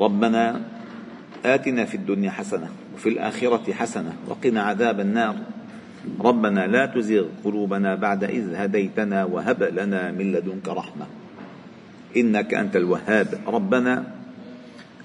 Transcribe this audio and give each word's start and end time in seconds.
ربنا 0.00 0.60
آتنا 1.44 1.84
في 1.84 1.94
الدنيا 1.94 2.30
حسنة 2.30 2.68
وفي 2.94 3.08
الآخرة 3.08 3.72
حسنة 3.72 4.12
وقنا 4.28 4.62
عذاب 4.62 5.00
النار. 5.00 5.36
ربنا 6.20 6.66
لا 6.66 6.86
تزغ 6.86 7.44
قلوبنا 7.44 7.94
بعد 7.94 8.24
إذ 8.24 8.54
هديتنا 8.54 9.24
وهب 9.24 9.62
لنا 9.62 10.10
من 10.10 10.32
لدنك 10.32 10.68
رحمة. 10.68 11.06
إنك 12.16 12.54
أنت 12.54 12.76
الوهاب. 12.76 13.28
ربنا 13.46 14.04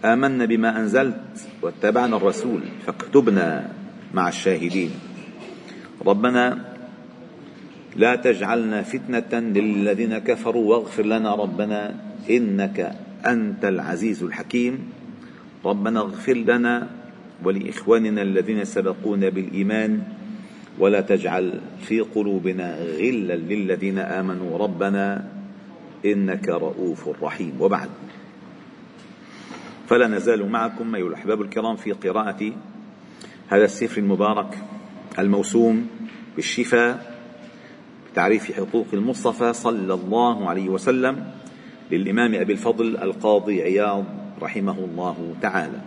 آمنا 0.05 0.45
بما 0.45 0.80
أنزلت 0.80 1.48
واتبعنا 1.62 2.16
الرسول 2.16 2.62
فاكتبنا 2.88 3.70
مع 4.14 4.27
الشاهدين. 4.27 4.91
ربنا 6.05 6.45
لا 7.95 8.16
تجعلنا 8.16 8.81
فتنة 8.81 9.31
للذين 9.39 10.17
كفروا 10.17 10.66
واغفر 10.70 11.03
لنا 11.03 11.36
ربنا 11.36 11.95
إنك 12.30 12.95
أنت 13.28 13.66
العزيز 13.66 14.24
الحكيم. 14.24 14.90
ربنا 15.66 16.00
اغفر 16.00 16.34
لنا 16.34 16.90
ولإخواننا 17.44 18.22
الذين 18.22 18.66
سبقونا 18.66 19.30
بالإيمان 19.30 20.04
ولا 20.80 21.02
تجعل 21.02 21.59
في 21.82 22.00
قلوبنا 22.00 22.76
غلا 22.76 23.36
للذين 23.36 24.00
آمنوا. 24.00 24.58
ربنا 24.58 25.28
إنك 26.06 26.50
رؤوف 26.50 27.23
رحيم. 27.23 27.54
وبعد. 27.59 27.90
فلا 29.88 30.08
نزال 30.08 30.50
معكم 30.50 30.95
أيها 30.95 31.08
الأحباب 31.08 31.42
الكرام 31.42 31.76
في 31.76 31.92
قراءة 31.92 32.52
هذا 33.48 33.66
السفر 33.66 34.02
المبارك 34.02 34.58
الموسوم 35.20 35.88
بالشفاء 36.36 37.16
بتعريف 38.12 38.52
حقوق 38.52 38.88
المصطفى 38.94 39.54
صلى 39.54 39.94
الله 39.94 40.50
عليه 40.50 40.70
وسلم. 40.70 41.26
للإمام 41.91 42.36
أبي 42.36 42.53
الفضل 42.53 42.97
القاضي 42.97 43.61
عياض 43.61 44.05
رحمه 44.41 44.80
الله 44.80 45.36
تعالى. 45.41 45.81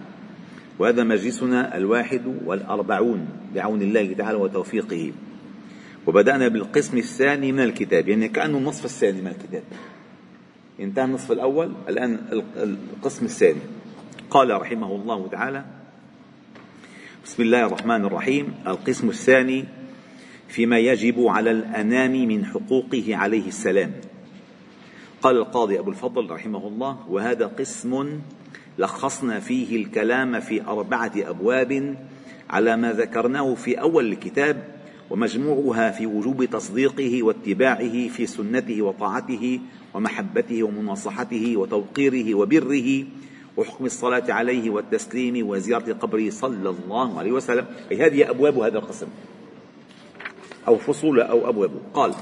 وهذا 0.78 1.04
مجلسنا 1.04 1.76
الواحد 1.76 2.22
والأربعون 2.44 3.28
بعون 3.54 3.82
الله 3.82 4.12
تعالى 4.12 4.38
وتوفيقه. 4.38 5.12
وبدأنا 6.06 6.48
بالقسم 6.48 6.98
الثاني 6.98 7.52
من 7.52 7.60
الكتاب 7.60 8.08
يعني 8.08 8.28
كأنه 8.28 8.58
النصف 8.58 8.84
الثاني 8.84 9.20
من 9.20 9.26
الكتاب. 9.26 9.62
انتهى 10.80 11.04
النصف 11.04 11.32
الأول 11.32 11.72
الآن 11.88 12.18
القسم 12.56 13.24
الثاني. 13.24 13.60
قال 14.30 14.60
رحمه 14.60 14.96
الله 14.96 15.28
تعالى 15.28 15.64
بسم 17.24 17.42
الله 17.42 17.66
الرحمن 17.66 18.04
الرحيم. 18.04 18.54
القسم 18.66 19.08
الثاني 19.08 19.64
فيما 20.48 20.78
يجب 20.78 21.26
على 21.26 21.50
الأنام 21.50 22.12
من 22.12 22.44
حقوقه 22.44 23.16
عليه 23.16 23.48
السلام. 23.48 23.92
قال 25.22 25.36
القاضي 25.36 25.78
أبو 25.78 25.90
الفضل 25.90 26.30
رحمه 26.30 26.68
الله 26.68 26.96
وهذا 27.08 27.46
قسم 27.46 28.20
لخصنا 28.78 29.40
فيه 29.40 29.76
الكلام 29.76 30.40
في 30.40 30.62
أربعة 30.62 31.12
أبواب 31.16 31.96
على 32.50 32.76
ما 32.76 32.92
ذكرناه 32.92 33.54
في 33.54 33.80
أول 33.80 34.12
الكتاب 34.12 34.78
ومجموعها 35.10 35.90
في 35.90 36.06
وجوب 36.06 36.44
تصديقه 36.44 37.22
واتباعه 37.22 38.08
في 38.08 38.26
سنته 38.26 38.82
وطاعته 38.82 39.60
ومحبته 39.94 40.62
ومناصحته 40.62 41.56
وتوقيره 41.56 42.34
وبره 42.34 43.04
وحكم 43.56 43.84
الصلاة 43.84 44.32
عليه 44.32 44.70
والتسليم 44.70 45.48
وزيارة 45.48 45.92
قبره 45.92 46.30
صلى 46.30 46.70
الله 46.70 47.18
عليه 47.18 47.32
وسلم. 47.32 47.66
أي 47.90 48.06
هذه 48.06 48.30
أبواب 48.30 48.58
هذا 48.58 48.78
القسم. 48.78 49.06
أو 50.68 50.76
فصول 50.76 51.20
أو 51.20 51.48
أبوابه 51.48 51.80
قال 51.94 52.12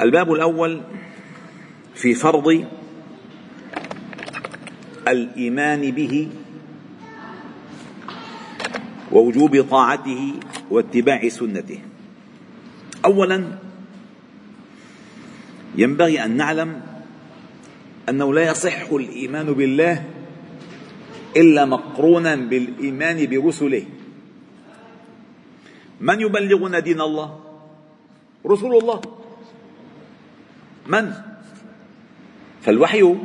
الباب 0.00 0.32
الأول 0.32 0.80
في 1.94 2.14
فرض 2.14 2.64
الإيمان 5.08 5.90
به 5.90 6.28
ووجوب 9.12 9.66
طاعته 9.70 10.34
واتباع 10.70 11.28
سنته. 11.28 11.80
أولا 13.04 13.58
ينبغي 15.76 16.24
أن 16.24 16.36
نعلم 16.36 16.82
أنه 18.08 18.34
لا 18.34 18.50
يصح 18.50 18.92
الإيمان 18.92 19.52
بالله 19.52 20.04
إلا 21.36 21.64
مقرونا 21.64 22.34
بالإيمان 22.34 23.26
برسله. 23.26 23.84
من 26.00 26.20
يبلغنا 26.20 26.78
دين 26.78 27.00
الله؟ 27.00 27.40
رسل 28.46 28.72
الله. 28.72 29.00
من؟ 30.86 31.12
فالوحي 32.62 33.16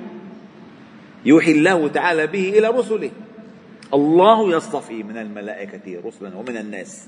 يوحي 1.26 1.52
الله 1.52 1.88
تعالى 1.88 2.28
به 2.28 2.50
إلى 2.60 2.68
رسله. 2.68 3.12
الله 3.94 4.56
يصطفي 4.58 5.04
من 5.04 5.18
الملائكة 5.18 6.02
رسلا 6.06 6.36
ومن 6.36 6.58
الناس. 6.58 7.08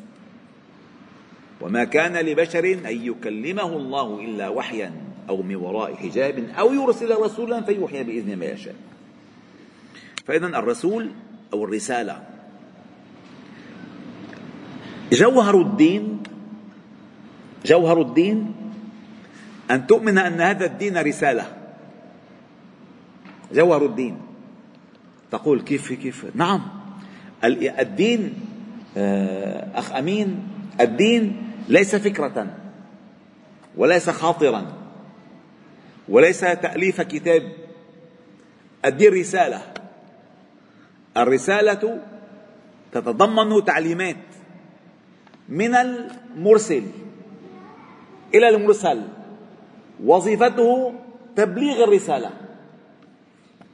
وما 1.61 1.83
كان 1.83 2.17
لبشر 2.25 2.65
أن 2.65 3.05
يكلمه 3.05 3.77
الله 3.77 4.19
إلا 4.19 4.47
وحيا 4.49 4.93
أو 5.29 5.41
من 5.41 5.55
وراء 5.55 5.95
حجاب 5.95 6.49
أو 6.59 6.73
يرسل 6.73 7.11
رسولا 7.21 7.61
فيوحي 7.61 8.03
بإذن 8.03 8.39
ما 8.39 8.45
يشاء. 8.45 8.75
فاذا 10.25 10.47
الرسول 10.47 11.11
أو 11.53 11.63
الرسالة. 11.63 12.23
جوهر 15.13 15.61
الدين 15.61 16.23
جوهر 17.65 18.01
الدين 18.01 18.55
أن 19.71 19.87
تؤمن 19.87 20.17
أن 20.17 20.41
هذا 20.41 20.65
الدين 20.65 20.97
رسالة. 20.97 21.45
جوهر 23.51 23.85
الدين. 23.85 24.17
تقول 25.31 25.61
كيف 25.61 25.93
كيف؟ 25.93 26.25
نعم. 26.35 26.61
الدين 27.43 28.33
آه، 28.97 29.79
أخ 29.79 29.91
أمين 29.91 30.47
الدين 30.81 31.51
ليس 31.67 31.95
فكرة 31.95 32.47
وليس 33.77 34.09
خاطرا 34.09 34.73
وليس 36.09 36.39
تأليف 36.39 37.01
كتاب. 37.01 37.51
الدين 38.85 39.13
رسالة. 39.13 39.61
الرسالة 41.17 42.01
تتضمن 42.91 43.65
تعليمات 43.65 44.17
من 45.49 45.75
المرسل 45.75 46.83
إلى 48.35 48.49
المرسل. 48.49 49.16
وظيفته 50.03 50.93
تبليغ 51.35 51.83
الرسالة. 51.83 52.29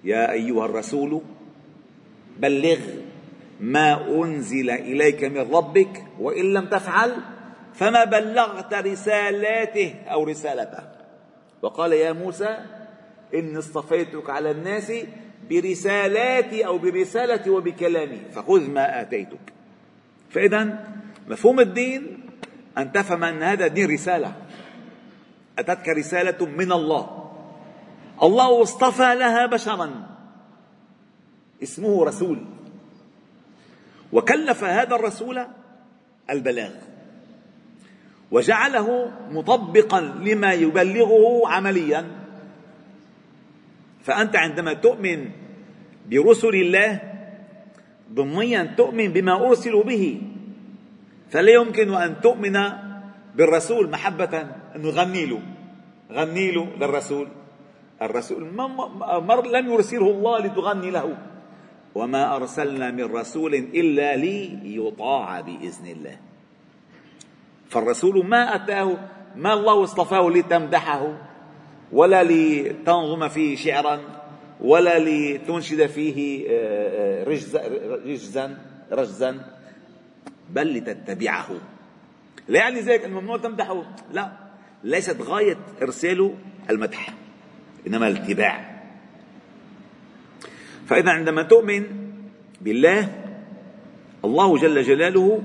يا 0.03 0.31
أيها 0.31 0.65
الرسول 0.65 1.21
بلغ 2.39 2.79
ما 3.59 4.07
أنزل 4.07 4.69
إليك 4.69 5.23
من 5.23 5.53
ربك 5.53 6.03
وإن 6.19 6.53
لم 6.53 6.65
تفعل 6.65 7.11
فما 7.73 8.03
بلغت 8.03 8.73
رسالاته 8.73 9.95
أو 10.07 10.23
رسالته. 10.23 10.83
وقال 11.61 11.93
يا 11.93 12.11
موسى 12.11 12.57
إني 13.33 13.57
اصطفيتك 13.57 14.29
على 14.29 14.51
الناس 14.51 14.91
برسالاتي 15.49 16.65
أو 16.65 16.77
برسالتي 16.77 17.49
وبكلامي 17.49 18.19
فخذ 18.31 18.69
ما 18.69 19.01
آتيتك. 19.01 19.53
فإذا 20.29 20.87
مفهوم 21.27 21.59
الدين 21.59 22.19
أن 22.77 22.91
تفهم 22.91 23.23
أن 23.23 23.43
هذا 23.43 23.65
الدين 23.65 23.89
رسالة. 23.89 24.35
أتتك 25.59 25.89
رسالة 25.89 26.45
من 26.45 26.71
الله. 26.71 27.31
الله 28.23 28.61
اصطفى 28.61 29.15
لها 29.15 29.45
بشرا. 29.45 29.89
اسمه 31.63 32.05
رسول. 32.05 32.39
وكلف 34.13 34.63
هذا 34.63 34.95
الرسول 34.95 35.45
البلاغ. 36.29 36.71
وجعله 38.31 39.11
مطبقا 39.31 40.01
لما 40.01 40.51
يبلغه 40.53 41.47
عمليا. 41.47 42.05
فأنت 44.03 44.35
عندما 44.35 44.73
تؤمن 44.73 45.29
برسل 46.09 46.55
الله 46.55 46.99
ضمنيا 48.13 48.73
تؤمن 48.77 49.07
بما 49.13 49.47
أرسلوا 49.47 49.83
به. 49.83 50.21
فلا 51.31 51.51
يمكن 51.51 51.93
أن 51.93 52.21
تؤمن 52.21 52.59
بالرسول 53.35 53.89
محبة. 53.89 54.62
أنه 54.75 54.89
غني 54.89 55.25
له 55.25 55.41
غني 56.11 56.51
له 56.51 56.65
للرسول 56.79 57.27
الرسول 58.01 58.51
مر 59.23 59.47
لم 59.47 59.71
يرسله 59.71 60.09
الله 60.11 60.39
لتغني 60.39 60.91
له. 60.91 61.17
وما 61.95 62.35
أرسلنا 62.35 62.91
من 62.91 63.03
رسول 63.03 63.55
إلا 63.55 64.15
ليطاع 64.15 65.41
بإذن 65.41 65.87
الله. 65.87 66.17
فالرسول 67.69 68.25
ما 68.25 68.55
أتاه 68.55 68.97
ما 69.35 69.53
الله 69.53 69.83
اصطفاه 69.83 70.29
لتمدحه 70.29 71.17
ولا 71.91 72.23
لتنظم 72.23 73.27
فيه 73.27 73.55
شعرا 73.55 73.99
ولا 74.61 74.99
لتنشد 74.99 75.85
فيه 75.85 76.47
آه، 76.49 77.21
آه، 77.21 77.23
رجزا 78.05 78.57
رجزا 78.91 79.45
بل 80.49 80.77
لتتبعه. 80.77 81.49
لا 82.47 82.59
يعني 82.59 82.79
ذلك 82.79 83.05
الممنوع 83.05 83.37
تمدحه. 83.37 83.83
لا. 84.11 84.42
ليست 84.83 85.21
غاية 85.21 85.57
إرساله 85.81 86.35
المدح 86.69 87.13
إنما 87.87 88.07
الاتباع. 88.07 88.83
فإذا 90.87 91.11
عندما 91.11 91.43
تؤمن 91.43 91.83
بالله 92.61 93.09
الله 94.25 94.57
جل 94.57 94.83
جلاله 94.83 95.43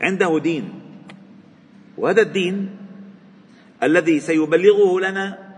عنده 0.00 0.38
دين 0.38 0.80
وهذا 1.98 2.22
الدين 2.22 2.76
الذي 3.82 4.20
سيبلغه 4.20 5.00
لنا 5.00 5.54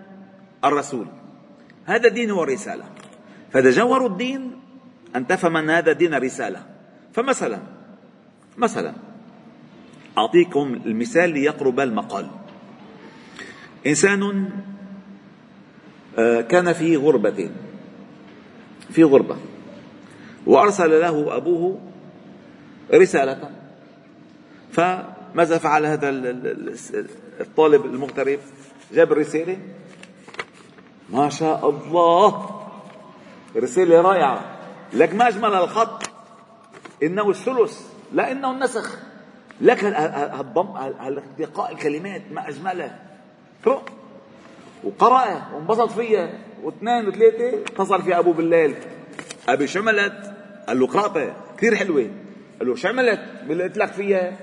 الرسول. 0.64 1.06
هذا 1.84 2.08
الدين 2.08 2.30
هو 2.30 2.42
الرسالة. 2.42 2.84
فإذا 3.52 3.70
الدين 4.06 4.60
أن 5.16 5.26
تفهم 5.26 5.56
أن 5.56 5.70
هذا 5.70 5.92
الدين 5.92 6.14
رسالة. 6.14 6.66
فمثلا 7.12 7.58
مثلا 8.56 8.92
أعطيكم 10.18 10.80
المثال 10.86 11.30
ليقرب 11.30 11.80
المقال. 11.80 12.30
إنسان 13.86 14.50
آه، 16.18 16.40
كان 16.40 16.72
في 16.72 16.96
غربة 16.96 17.50
في 18.90 19.04
غربة 19.04 19.36
وأرسل 20.46 21.00
له 21.00 21.36
أبوه 21.36 21.80
رسالة 22.94 23.50
فماذا 24.72 25.58
فعل 25.58 25.86
هذا 25.86 26.10
الطالب 27.40 27.84
المغترب؟ 27.84 28.38
جاب 28.92 29.12
الرسالة. 29.12 29.58
ما 31.10 31.28
شاء 31.28 31.70
الله! 31.70 32.50
رسالة 33.56 34.00
رائعة. 34.00 34.56
لك 34.92 35.14
ما 35.14 35.28
أجمل 35.28 35.54
الخط؟ 35.54 36.02
إنه 37.02 37.30
الثلث 37.30 37.80
لا 38.12 38.32
إنه 38.32 38.50
النسخ. 38.50 38.98
لك 39.60 39.84
الضم 40.40 40.76
التقاء 41.06 41.72
الكلمات 41.72 42.22
ما 42.32 42.48
أجمله. 42.48 43.05
وقرأ 44.84 45.54
وانبسط 45.54 45.90
فيها 45.90 46.30
واثنين 46.62 47.08
وثلاثة 47.08 47.62
اتصل 47.62 48.02
في 48.02 48.18
أبوه 48.18 48.34
بالليل 48.34 48.74
أبي 49.48 49.66
شو 49.66 49.80
عملت؟ 49.80 50.34
قال 50.66 50.80
له 50.80 50.86
قرأتها 50.86 51.36
كثير 51.58 51.76
حلوة 51.76 52.10
قال 52.58 52.68
له 52.68 52.74
شو 52.74 52.88
عملت؟ 52.88 53.20
قلت 53.48 53.76
لك 53.78 53.92
فيها؟ 53.92 54.36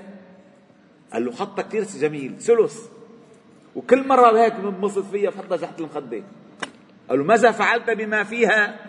قال 1.12 1.24
له 1.24 1.32
خطها 1.32 1.62
كثير 1.62 1.84
جميل 1.84 2.40
ثلث 2.40 2.80
وكل 3.76 4.08
مرة 4.08 4.38
هيك 4.38 4.54
بنبسط 4.54 5.04
فيها 5.04 5.30
بحطها 5.30 5.56
تحت 5.56 5.80
المخدة 5.80 6.22
قال 7.08 7.18
له 7.18 7.24
ماذا 7.24 7.50
فعلت 7.50 7.90
بما 7.90 8.24
فيها؟ 8.24 8.80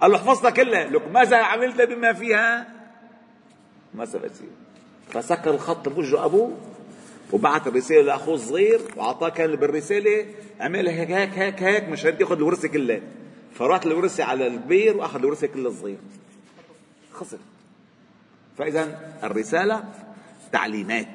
قال 0.00 0.10
له 0.10 0.18
حفظتها 0.18 0.50
كلها 0.50 0.84
لك 0.84 1.08
ماذا 1.08 1.36
عملت 1.36 1.82
بما 1.82 2.12
فيها؟ 2.12 2.66
ما 3.94 4.04
سوى 4.04 4.20
شيء 4.20 4.50
فسكر 5.08 5.50
الخط 5.50 5.88
بوجه 5.88 6.24
أبوه 6.24 6.52
وبعث 7.34 7.66
الرسالة 7.66 8.02
لأخوه 8.02 8.34
الصغير 8.34 8.80
وأعطاه 8.96 9.28
كان 9.28 9.56
بالرسالة 9.56 10.26
عمل 10.60 10.88
هيك 10.88 11.10
هيك 11.10 11.38
هيك 11.38 11.62
هيك 11.62 11.88
مشان 11.88 12.16
ياخذ 12.20 12.36
الورثة 12.36 12.68
كلها. 12.68 13.00
فراح 13.54 13.82
الورثة 13.82 14.24
على 14.24 14.46
الكبير 14.46 14.96
وأخذ 14.96 15.18
الورثة 15.18 15.46
كل 15.46 15.66
الصغير. 15.66 15.96
خسر. 17.12 17.38
فإذا 18.58 19.12
الرسالة 19.24 19.84
تعليمات. 20.52 21.06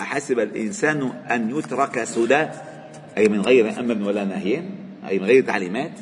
أحسب 0.00 0.38
الإنسان 0.38 1.02
أن 1.30 1.58
يترك 1.58 2.04
سدى 2.04 2.46
أي 3.16 3.28
من 3.28 3.40
غير 3.40 3.80
أمر 3.80 4.08
ولا 4.08 4.24
نهي 4.24 4.62
أي 5.08 5.18
من 5.18 5.24
غير 5.24 5.44
تعليمات. 5.44 5.92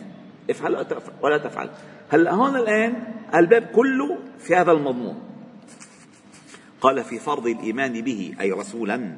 افعل 0.51 0.87
ولا 1.23 1.39
تفعل. 1.39 1.71
هلأ 2.09 2.33
هون 2.33 2.57
الآن 2.57 2.95
الباب 3.35 3.63
كله 3.63 4.19
في 4.39 4.55
هذا 4.55 4.73
المضمون. 4.73 5.34
قال 6.85 7.05
في 7.05 7.19
فرض 7.19 7.47
الإيمان 7.47 8.01
به 8.01 8.35
أي 8.41 8.53
رسولا 8.53 9.17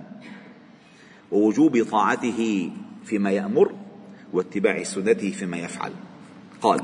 ووجوب 1.32 1.82
طاعته 1.90 2.70
فيما 3.04 3.30
يأمر 3.30 3.74
واتباع 4.32 4.82
سنته 4.82 5.30
فيما 5.30 5.56
يفعل. 5.56 5.92
قال 6.62 6.80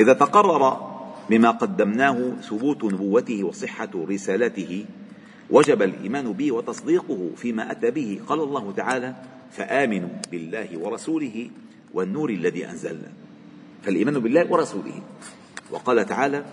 إذا 0.00 0.12
تقرر 0.12 0.64
بما 1.30 1.50
قدمناه 1.50 2.40
ثبوت 2.40 2.84
نبوته 2.84 3.44
وصحة 3.44 3.90
رسالته 3.94 4.84
وجب 5.50 5.82
الإيمان 5.82 6.32
به 6.32 6.52
وتصديقه 6.52 7.30
فيما 7.36 7.70
أتى 7.70 7.90
به 7.90 8.20
قال 8.26 8.40
الله 8.40 8.72
تعالى 8.72 9.14
فآمنوا 9.52 10.08
بالله 10.32 10.68
ورسوله 10.78 11.50
والنور 11.94 12.30
الذي 12.30 12.66
أنزلنا. 12.66 13.12
فالإيمان 13.82 14.18
بالله 14.18 14.52
ورسوله. 14.52 15.02
وقال 15.70 16.06
تعالى 16.06 16.44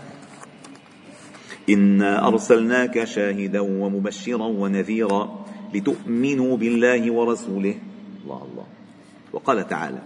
إنا 1.70 2.28
أرسلناك 2.28 3.04
شاهدا 3.04 3.60
ومبشرا 3.60 4.46
ونذيرا 4.46 5.46
لتؤمنوا 5.74 6.58
بالله 6.58 7.12
ورسوله. 7.12 7.76
الله 8.24 8.42
الله. 8.52 8.66
وقال 9.34 9.68
تعالى 9.68 10.02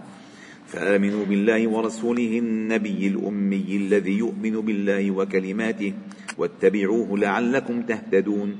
فآمنوا 0.66 1.24
بالله 1.24 1.68
ورسوله 1.68 2.38
النبي 2.38 3.06
الأمي 3.06 3.68
الذي 3.76 4.12
يؤمن 4.12 4.60
بالله 4.60 5.10
وكلماته 5.10 5.92
واتبعوه 6.38 7.18
لعلكم 7.18 7.82
تهتدون 7.82 8.56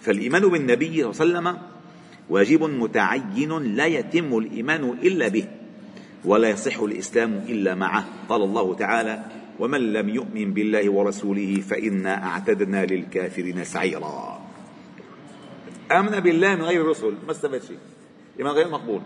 فالإيمان 0.00 0.48
بالنبي 0.48 1.12
صلى 1.12 1.12
الله 1.12 1.20
عليه 1.20 1.24
وسلم 1.30 1.48
واجب 2.30 2.62
متعين 2.62 3.52
لا 3.76 3.86
يتم 3.86 4.38
الإيمان 4.38 4.84
إلا 5.02 5.28
به 5.28 5.44
ولا 6.24 6.48
يصح 6.48 6.80
الإسلام 6.80 7.44
إلا 7.48 7.74
معه. 7.74 8.04
قال 8.28 8.42
الله 8.42 8.74
تعالى 8.74 9.14
ومن 9.60 9.92
لم 9.92 10.08
يؤمن 10.08 10.52
بالله 10.54 10.90
ورسوله 10.90 11.60
فإنا 11.60 12.26
أعتدنا 12.26 12.86
للكافرين 12.86 13.64
سعيرا. 13.64 14.40
آمن 15.92 16.20
بالله 16.20 16.54
من 16.54 16.62
غير 16.62 16.80
الرسل 16.80 17.14
ما 17.26 17.30
استفاد 17.30 17.62
شيء. 17.62 17.78
إيمان 18.38 18.52
غير 18.52 18.68
مقبول. 18.68 19.00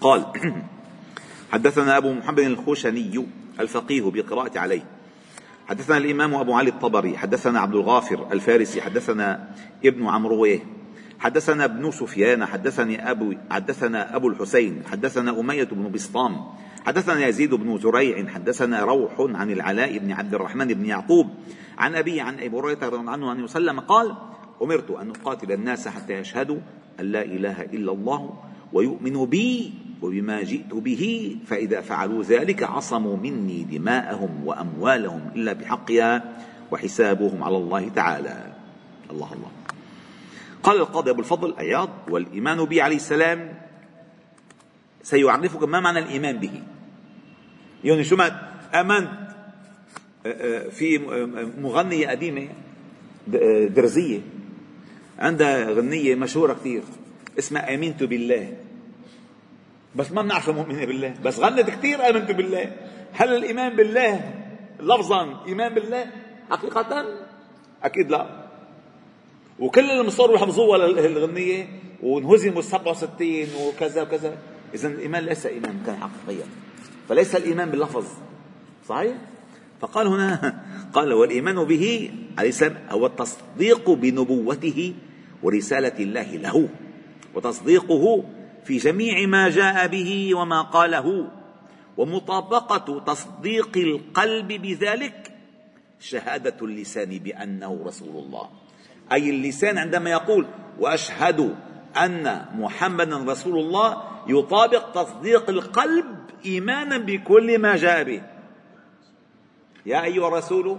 قال 0.00 0.26
حدثنا 1.52 1.96
أبو 1.96 2.12
محمد 2.12 2.38
الخوشني 2.38 3.26
الفقيه 3.60 4.02
بقراءة 4.02 4.58
عليه. 4.58 4.84
حدثنا 5.66 5.96
الإمام 5.96 6.34
أبو 6.34 6.54
علي 6.54 6.70
الطبري 6.70 7.18
حدثنا 7.18 7.60
عبد 7.60 7.74
الغافر 7.74 8.32
الفارسي 8.32 8.82
حدثنا 8.82 9.54
ابن 9.84 10.06
عمروه 10.06 10.60
حدثنا 11.22 11.64
ابن 11.64 11.90
سفيان 11.90 12.44
حدثني 12.44 13.10
أبو 13.10 13.34
حدثنا 13.50 14.16
أبو 14.16 14.28
الحسين 14.28 14.82
حدثنا 14.90 15.40
أمية 15.40 15.64
بن 15.64 15.92
بسطام 15.92 16.36
حدثنا 16.86 17.26
يزيد 17.26 17.54
بن 17.54 17.78
زريع 17.78 18.26
حدثنا 18.28 18.80
روح 18.80 19.12
عن 19.18 19.50
العلاء 19.50 19.98
بن 19.98 20.12
عبد 20.12 20.34
الرحمن 20.34 20.66
بن 20.66 20.86
يعقوب 20.86 21.26
عن 21.78 21.94
أبي 21.94 22.20
عن 22.20 22.34
أبي 22.34 22.56
هريرة 22.56 22.86
رضي 22.86 22.96
الله 22.96 23.10
عنه 23.10 23.32
أن 23.32 23.42
وسلم 23.42 23.80
قال 23.80 24.14
أمرت 24.62 24.90
أن 24.90 25.10
أقاتل 25.10 25.52
الناس 25.52 25.88
حتى 25.88 26.12
يشهدوا 26.12 26.58
أن 27.00 27.04
لا 27.04 27.22
إله 27.22 27.62
إلا 27.62 27.92
الله 27.92 28.34
ويؤمنوا 28.72 29.26
بي 29.26 29.72
وبما 30.02 30.42
جئت 30.42 30.74
به 30.74 31.36
فإذا 31.46 31.80
فعلوا 31.80 32.22
ذلك 32.22 32.62
عصموا 32.62 33.16
مني 33.16 33.62
دماءهم 33.62 34.46
وأموالهم 34.46 35.20
إلا 35.36 35.52
بحقها 35.52 36.22
وحسابهم 36.70 37.42
على 37.42 37.56
الله 37.56 37.88
تعالى. 37.88 38.52
الله 39.10 39.32
الله. 39.32 39.61
قال 40.62 40.76
القاضي 40.76 41.10
أبو 41.10 41.20
الفضل 41.20 41.58
أياض 41.58 41.90
والإيمان 42.08 42.64
به 42.64 42.82
عليه 42.82 42.96
السلام. 42.96 43.54
سيعرفك 45.02 45.62
ما 45.62 45.80
معنى 45.80 45.98
الإيمان 45.98 46.38
به. 46.38 46.62
يعني 47.84 48.04
شو 48.04 48.16
ما 48.16 48.52
آمنت 48.74 49.32
آه، 50.26 50.28
آه، 50.28 50.68
في 50.68 50.98
مغنية 51.58 52.08
قديمة 52.08 52.48
آه، 53.34 53.66
درزية 53.66 54.20
عندها 55.18 55.70
غنية 55.70 56.14
مشهورة 56.14 56.52
كثير 56.52 56.82
اسمها 57.38 57.74
آمنت 57.74 58.02
بالله. 58.02 58.56
بس 59.96 60.12
ما 60.12 60.22
بنعرف 60.22 60.50
مؤمنة 60.50 60.84
بالله 60.84 61.14
بس 61.24 61.38
غنت 61.38 61.70
كثير 61.70 62.08
آمنت 62.10 62.30
بالله. 62.30 62.72
هل 63.12 63.36
الإيمان 63.36 63.76
بالله؟ 63.76 64.34
لفظا 64.80 65.44
إيمان 65.46 65.74
بالله؟ 65.74 66.06
حقيقة؟ 66.50 67.04
أكيد 67.82 68.10
لا. 68.10 68.41
وكل 69.62 69.90
المصور 69.90 70.34
يحفظوها 70.34 70.78
للغنية 70.78 71.68
وانهزموا 72.02 72.58
ال 72.58 72.64
67 72.64 73.46
وكذا 73.66 74.02
وكذا. 74.02 74.38
إذا 74.74 74.88
الإيمان 74.88 75.24
ليس 75.24 75.46
إيمان 75.46 75.82
كان 75.86 75.96
حقيقيا. 75.96 76.46
فليس 77.08 77.36
الإيمان 77.36 77.70
باللفظ. 77.70 78.06
صحيح؟ 78.88 79.16
فقال 79.80 80.06
هنا 80.06 80.62
قال 80.94 81.12
والإيمان 81.12 81.64
به 81.64 82.10
عليه 82.38 82.48
السلام 82.48 82.76
هو 82.90 83.06
التصديق 83.06 83.90
بنبوته 83.90 84.94
ورسالة 85.42 85.98
الله 85.98 86.36
له؟ 86.36 86.68
وتصديقه 87.34 88.24
في 88.64 88.76
جميع 88.76 89.26
ما 89.26 89.48
جاء 89.48 89.86
به 89.86 90.34
وما 90.34 90.62
قاله. 90.62 91.28
ومطابقة 91.96 93.00
تصديق 93.06 93.76
القلب 93.76 94.48
بذلك 94.48 95.32
شهادة 96.00 96.56
اللسان 96.62 97.18
بأنه 97.18 97.82
رسول 97.84 98.24
الله. 98.24 98.61
أي 99.12 99.30
اللسان 99.30 99.78
عندما 99.78 100.10
يقول 100.10 100.46
وأشهد 100.78 101.54
أن 101.96 102.44
محمدا 102.54 103.16
رسول 103.32 103.58
الله 103.58 104.02
يطابق 104.28 104.92
تصديق 104.92 105.50
القلب 105.50 106.06
إيمانا 106.46 106.98
بكل 106.98 107.58
ما 107.58 107.76
جاء 107.76 108.04
به. 108.04 108.22
يا 109.86 110.04
أيها 110.04 110.28
الرسول 110.28 110.78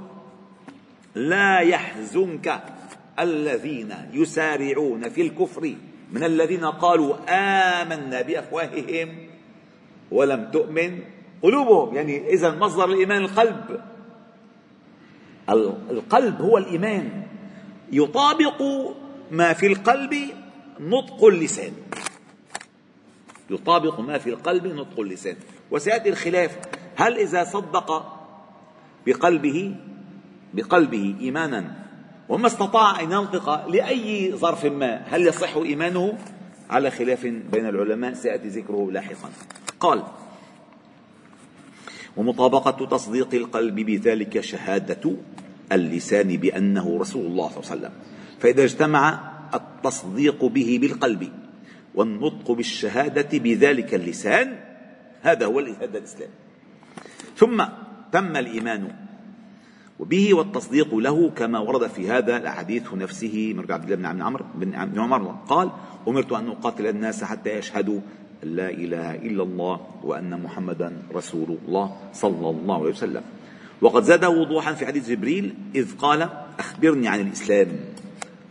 لا 1.16 1.60
يحزنك 1.60 2.63
الذين 3.20 3.94
يسارعون 4.13 5.10
في 5.10 5.22
الكفر 5.22 5.75
من 6.12 6.24
الذين 6.24 6.66
قالوا 6.66 7.16
آمنا 7.30 8.22
بأفواههم 8.22 9.30
ولم 10.12 10.52
تؤمن 10.52 11.00
قلوبهم. 11.42 11.96
يعني 11.96 12.30
إذا 12.30 12.56
مصدر 12.56 12.86
الإيمان 12.86 13.22
القلب. 13.22 13.82
القلب 15.90 16.42
هو 16.42 16.58
الإيمان. 16.58 17.24
يطابق 17.94 18.62
ما 19.32 19.54
في 19.54 19.68
القلب 19.68 20.16
نطق 20.80 21.24
اللسان. 21.26 21.74
يطابق 23.50 24.00
ما 24.00 24.18
في 24.18 24.30
القلب 24.30 24.68
نطق 24.68 25.00
اللسان. 25.00 25.36
وسيأتي 25.72 26.10
الخلاف. 26.10 26.58
هل 26.96 27.18
إذا 27.18 27.44
صدق 27.44 28.20
بقلبه 29.06 29.76
بقلبه 30.54 31.16
إيمانا 31.22 31.76
وما 32.30 32.48
استطاع 32.48 33.00
أن 33.00 33.12
ينطق 33.12 33.68
لأي 33.68 34.34
ظرف 34.36 34.66
ما 34.66 35.04
هل 35.10 35.28
يصح 35.28 35.56
إيمانه؟ 35.56 36.18
على 36.70 36.92
خلاف 36.92 37.26
بين 37.26 37.66
العلماء 37.70 38.14
سيأتي 38.14 38.48
ذكره 38.48 38.92
لاحقا. 38.92 39.30
قال 39.80 40.04
ومطابقة 42.18 42.86
تصديق 42.86 43.34
القلب 43.34 43.76
بذلك 43.76 44.40
شهادة 44.40 45.16
اللسان 45.72 46.38
بأنه 46.38 46.98
رسول 47.00 47.25
الله 47.25 47.48
صلى 47.50 47.58
الله 47.58 47.70
عليه 47.72 47.75
وسلم. 47.75 47.93
فإذا 48.39 48.63
اجتمع 48.63 49.03
التصديق 49.53 50.46
به 50.46 50.79
بالقلب 50.82 51.32
والنطق 51.96 52.51
بالشهادة 52.51 53.38
بذلك 53.38 53.93
اللسان 53.93 54.60
هذا 55.22 55.46
هو 55.46 55.60
هذا 55.60 55.98
الإسلام 55.98 56.29
ثم 57.38 57.63
تم 58.12 58.38
الإيمان 58.38 58.91
وبه 60.00 60.34
والتصديق 60.34 60.96
له 60.96 61.29
كما 61.29 61.60
ورد 61.60 61.88
في 61.88 62.10
هذا 62.12 62.38
الحديث 62.38 62.93
نفسه 62.93 63.53
من 63.58 63.72
عبد 63.72 63.91
الله 63.91 64.12
بن 64.12 64.22
عمرو 64.22 64.46
بن 64.55 65.00
عمر 65.00 65.36
قال 65.48 65.72
أمرت 66.08 66.32
أن 66.32 66.48
أقاتل 66.48 66.88
الناس 66.88 67.24
حتى 67.24 67.50
يشهدوا 67.50 68.00
لا 68.43 68.70
إله 68.70 69.15
إلا 69.15 69.43
الله 69.43 69.75
وأن 70.03 70.41
محمدا 70.41 70.93
رسول 71.15 71.58
الله 71.67 71.98
صلى 72.13 72.50
الله 72.50 72.75
عليه 72.75 72.89
وسلم. 72.89 73.24
وقد 73.84 74.04
زاد 74.04 74.25
وضوحا 74.25 74.74
في 74.74 74.86
حديث 74.86 75.10
جبريل 75.10 75.56
إذ 75.75 75.98
قال 75.98 76.30
أخبرني 76.60 77.08
عن 77.08 77.20
الإسلام. 77.20 77.68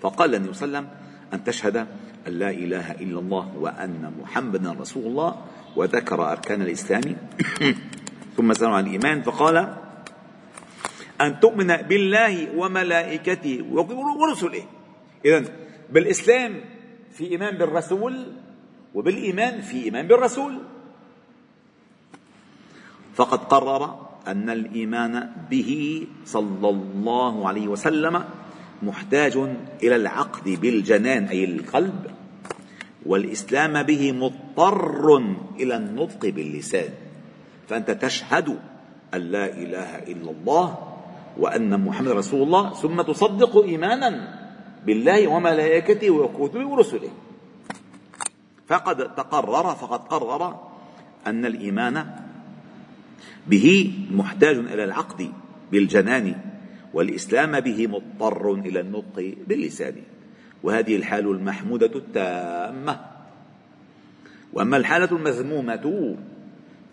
فقال 0.03 0.35
النبي 0.35 0.53
صلى 0.53 0.67
الله 0.67 0.79
عليه 0.79 0.89
وسلم 0.89 0.99
أن 1.33 1.45
تشهد 1.45 1.77
أن 2.29 2.33
لا 2.33 2.51
إله 2.51 2.93
إلا 2.93 3.19
الله 3.21 3.57
وأن 3.57 4.12
محمدا 4.21 4.73
رسول 4.73 5.07
الله 5.07 5.45
وذكر 5.77 6.33
أركان 6.33 6.62
الإسلام. 6.62 7.17
ثم 8.37 8.53
سألوا 8.53 8.77
عن 8.77 8.87
الإيمان 8.87 9.23
فقال 9.23 9.77
أن 11.21 11.41
تؤمن 11.41 11.77
بالله 11.77 12.57
وملائكته 12.57 13.65
ورسله. 14.21 14.65
إذا 15.25 15.45
بالإسلام 15.93 16.61
في 17.12 17.31
إيمان 17.31 17.57
بالرسول 17.57 18.33
وبالإيمان 18.95 19.61
في 19.61 19.85
إيمان 19.85 20.09
بالرسول. 20.09 20.59
فقد 23.17 23.39
قرر 23.39 24.12
أن 24.29 24.50
الإيمان 24.50 25.31
به 25.50 26.07
صلى 26.25 26.69
الله 26.69 27.49
عليه 27.49 27.69
وسلم 27.69 28.25
محتاج 28.83 29.37
إلى 29.83 29.97
العقد 29.97 30.49
بالجنان 30.49 31.25
أي 31.25 31.45
القلب 31.45 32.07
والإسلام 33.07 33.83
به 33.83 34.12
مضطر 34.12 35.17
إلى 35.61 35.76
النطق 35.76 36.23
باللسان. 36.26 36.91
فأنت 37.69 37.91
تشهد 37.91 38.59
أن 39.14 39.21
لا 39.21 39.47
إله 39.47 39.99
إلا 39.99 40.31
الله 40.31 40.79
وأن 41.38 41.81
محمد 41.85 42.09
رسول 42.09 42.43
الله 42.43 42.75
ثم 42.75 43.02
تصدق 43.02 43.62
إيمانا 43.62 44.11
بالله 44.87 45.26
وملائكته 45.26 46.11
وكتبه 46.11 46.67
ورسله. 46.67 47.11
فقد 48.67 49.14
تقرر 49.14 49.75
فقد 49.75 50.00
قرر 50.00 50.61
أن 51.26 51.47
الإيمان 51.47 52.22
به 53.47 53.93
محتاج 54.11 54.57
إلى 54.57 54.85
العقد 54.85 55.33
بالجنان 55.73 56.35
والإسلام 56.95 57.61
به 57.61 57.87
مضطر 57.87 58.52
إلى 58.55 58.81
النطق 58.81 59.35
باللسان. 59.49 59.95
وهذه 60.62 60.97
الحال 60.97 61.26
المحمودة 61.29 61.91
التامة. 61.97 63.00
وأما 64.52 64.76
الحالة 64.76 65.17
المذمومة 65.17 66.17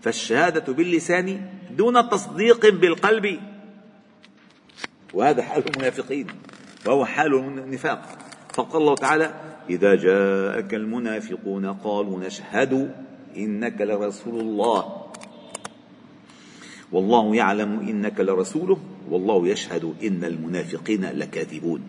فالشهادة 0.01 0.73
باللسان 0.73 1.41
دون 1.77 2.09
تصديق 2.09 2.69
بالقلب. 2.69 3.39
وهذا 5.13 5.41
حال 5.41 5.63
المنافقين 5.67 6.27
وهو 6.85 7.05
حال 7.05 7.35
النفاق. 7.35 8.01
فقال 8.53 8.81
الله 8.81 8.95
تعالى 8.95 9.33
إذا 9.69 9.95
جاءك 9.95 10.73
المنافقون 10.73 11.65
قالوا 11.65 12.19
نشهد 12.19 12.95
إنك 13.37 13.81
لرسول 13.81 14.39
الله. 14.39 15.08
والله 16.91 17.35
يعلم 17.35 17.79
إنك 17.79 18.19
لرسوله 18.19 18.77
والله 19.09 19.47
يشهد 19.47 19.93
إن 20.03 20.23
المنافقين 20.23 21.05
لكاذبون. 21.05 21.81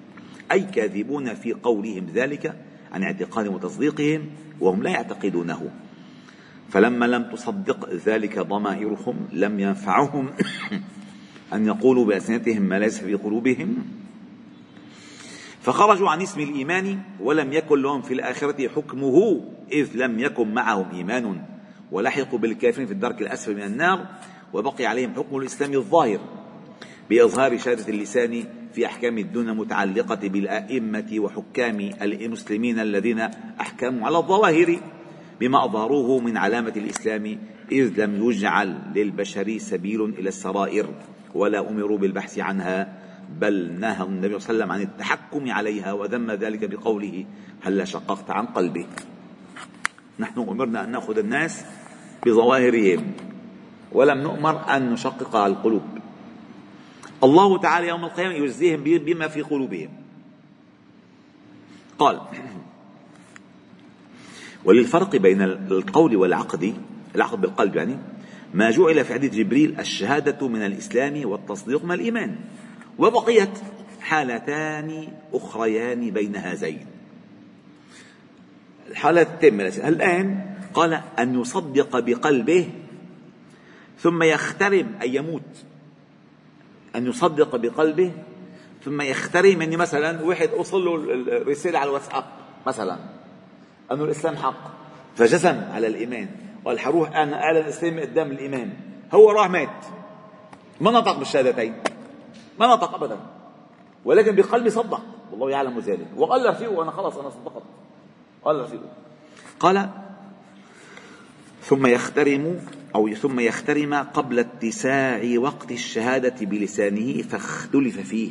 أي 0.52 0.61
كاذبون 0.61 1.35
في 1.35 1.52
قولهم 1.52 2.07
ذلك 2.14 2.54
عن 2.92 3.02
اعتقادهم 3.02 3.54
وتصديقهم 3.54 4.26
وهم 4.61 4.83
لا 4.83 4.90
يعتقدونه. 4.90 5.71
فلما 6.69 7.07
لم 7.07 7.23
تصدق 7.23 7.95
ذلك 8.07 8.38
ضمائرهم 8.38 9.16
لم 9.33 9.61
ينفعهم 9.61 10.30
أن 11.54 11.66
يقولوا 11.66 12.04
بألسنتهم 12.04 12.62
ما 12.62 12.78
ليس 12.78 12.99
في 12.99 13.14
قلوبهم. 13.14 13.76
فخرجوا 15.61 16.11
عن 16.11 16.23
اسم 16.23 16.40
الإيمان 16.40 16.99
ولم 17.21 17.52
يكن 17.52 17.83
لهم 17.83 18.02
في 18.02 18.14
الآخرة 18.14 18.69
حكمه 18.69 19.40
إذ 19.73 19.88
لم 19.95 20.19
يكن 20.19 20.54
معهم 20.54 20.90
إيمان. 20.92 21.42
ولحقوا 21.92 22.38
بالكافرين 22.38 22.87
في 22.87 22.92
الدرك 22.92 23.23
الأسفل 23.23 23.54
من 23.54 23.62
النار 23.62 24.07
وبقي 24.52 24.87
عليهم 24.87 25.14
حكم 25.14 25.37
الإسلام 25.37 25.73
الظاهر 25.73 26.21
بإظهار 27.11 27.59
شهادة 27.59 27.88
اللسان 27.88 28.45
في 28.73 28.87
أحكام 28.87 29.19
الدنيا 29.19 29.52
المتعلقة 29.52 30.28
بالأئمة 30.28 31.14
وحكام 31.19 31.90
المسلمين 32.02 32.78
الذين 32.78 33.21
أحكموا 33.61 34.07
على 34.07 34.19
الظواهر 34.19 34.80
بما 35.40 35.64
أظهروه 35.64 36.21
من 36.21 36.37
علامة 36.37 36.73
الإسلام 36.76 37.38
إذ 37.73 38.04
لم 38.04 38.30
يجعل 38.30 38.78
للبشر 38.95 39.59
سبيل 39.59 40.04
إلى 40.04 40.28
السرائر 40.28 40.88
ولا 41.35 41.71
أمروا 41.71 41.99
بالبحث 41.99 42.38
عنها 42.38 42.99
بل 43.40 43.80
نهى 43.80 44.04
النبي 44.04 44.38
صلى 44.38 44.50
الله 44.54 44.64
عليه 44.64 44.73
وسلم 44.73 44.73
عن 44.73 44.80
التحكم 44.80 45.50
عليها 45.50 45.92
وذم 45.92 46.30
ذلك 46.30 46.71
بقوله 46.71 47.25
هل 47.62 47.88
شققت 47.88 48.30
عن 48.30 48.47
قلبه 48.47 48.87
نحن 50.19 50.40
أمرنا 50.40 50.85
أن 50.85 50.90
نأخذ 50.90 51.19
الناس 51.19 51.64
بظواهرهم. 52.26 53.12
ولم 53.92 54.18
نؤمر 54.18 54.76
أن 54.76 54.92
نشقق 54.92 55.37
القلوب. 55.37 55.82
الله 57.25 57.59
تعالى 57.59 57.88
يوم 57.88 58.04
القيامة 58.04 58.35
يجزيهم 58.35 58.85
بما 58.85 59.28
في 59.28 59.42
قلوبهم. 59.42 59.88
قال 61.99 62.20
وللفرق 64.64 65.16
بين 65.16 65.42
القول 65.42 66.16
والعقد 66.16 66.75
العقد 67.14 67.40
بالقلب 67.40 67.76
يعني 67.76 67.99
ما 68.54 68.70
جعل 68.70 69.04
في 69.04 69.14
حديث 69.14 69.35
جبريل 69.35 69.80
الشهادة 69.80 70.49
من 70.49 70.62
الإسلام 70.62 71.28
والتصديق 71.28 71.85
من 71.85 71.92
الإيمان 71.92 72.37
وبقيت 72.99 73.59
حالتان 74.00 75.09
أخريان 75.32 76.11
بين 76.11 76.37
هذين. 76.37 76.87
الحالة 78.90 79.23
التامة 79.23 79.80
الآن 79.85 80.56
قال 80.75 81.00
أن 81.18 81.40
يصدق 81.40 81.99
بقلبه 81.99 82.68
ثم 84.00 84.23
يخترم 84.23 84.95
أن 85.02 85.14
يموت 85.14 85.64
أن 86.97 87.07
يصدق 87.07 87.57
بقلبه 87.57 88.12
ثم 88.85 89.00
يخترم 89.00 89.62
أني 89.62 89.76
مثلا 89.76 90.23
واحد 90.23 90.49
أوصل 90.49 90.85
له 90.85 90.95
الرسالة 91.42 91.78
على 91.78 91.88
الواتساب 91.88 92.25
مثلا 92.66 92.99
أنه 93.92 94.04
الإسلام 94.04 94.37
حق 94.37 94.71
فجزم 95.16 95.61
على 95.73 95.87
الإيمان 95.87 96.28
قال 96.64 96.80
حروح 96.80 97.16
أنا 97.16 97.42
أعلن 97.42 97.59
الإسلام 97.59 98.00
قدام 98.00 98.30
الإمام 98.30 98.73
هو 99.14 99.30
راح 99.30 99.50
مات. 99.50 99.85
ما 100.80 100.90
نطق 100.90 101.19
بالشهادتين. 101.19 101.75
ما 102.61 102.66
نطق 102.66 102.95
أبدا. 102.95 103.16
ولكن 104.04 104.37
بقلبي 104.37 104.71
صدق. 104.71 105.00
والله 105.30 105.50
يعلم 105.50 105.78
ذلك. 105.78 106.07
وقال 106.16 106.47
رفيقه 106.47 106.83
أنا 106.83 106.90
خلاص 106.90 107.16
أنا 107.16 107.30
صدقت. 107.30 107.62
قال 108.45 108.61
رفيقه 108.61 108.88
قال 109.61 109.90
ثم 111.62 111.87
يخترم 111.87 112.59
أو 112.95 113.14
ثم 113.14 113.40
يخترم 113.40 113.95
قبل 113.95 114.38
اتساع 114.38 115.23
وقت 115.37 115.73
الشهادة 115.73 116.47
بلسانه 116.47 117.23
فاختلف 117.23 118.00
فيه. 118.00 118.31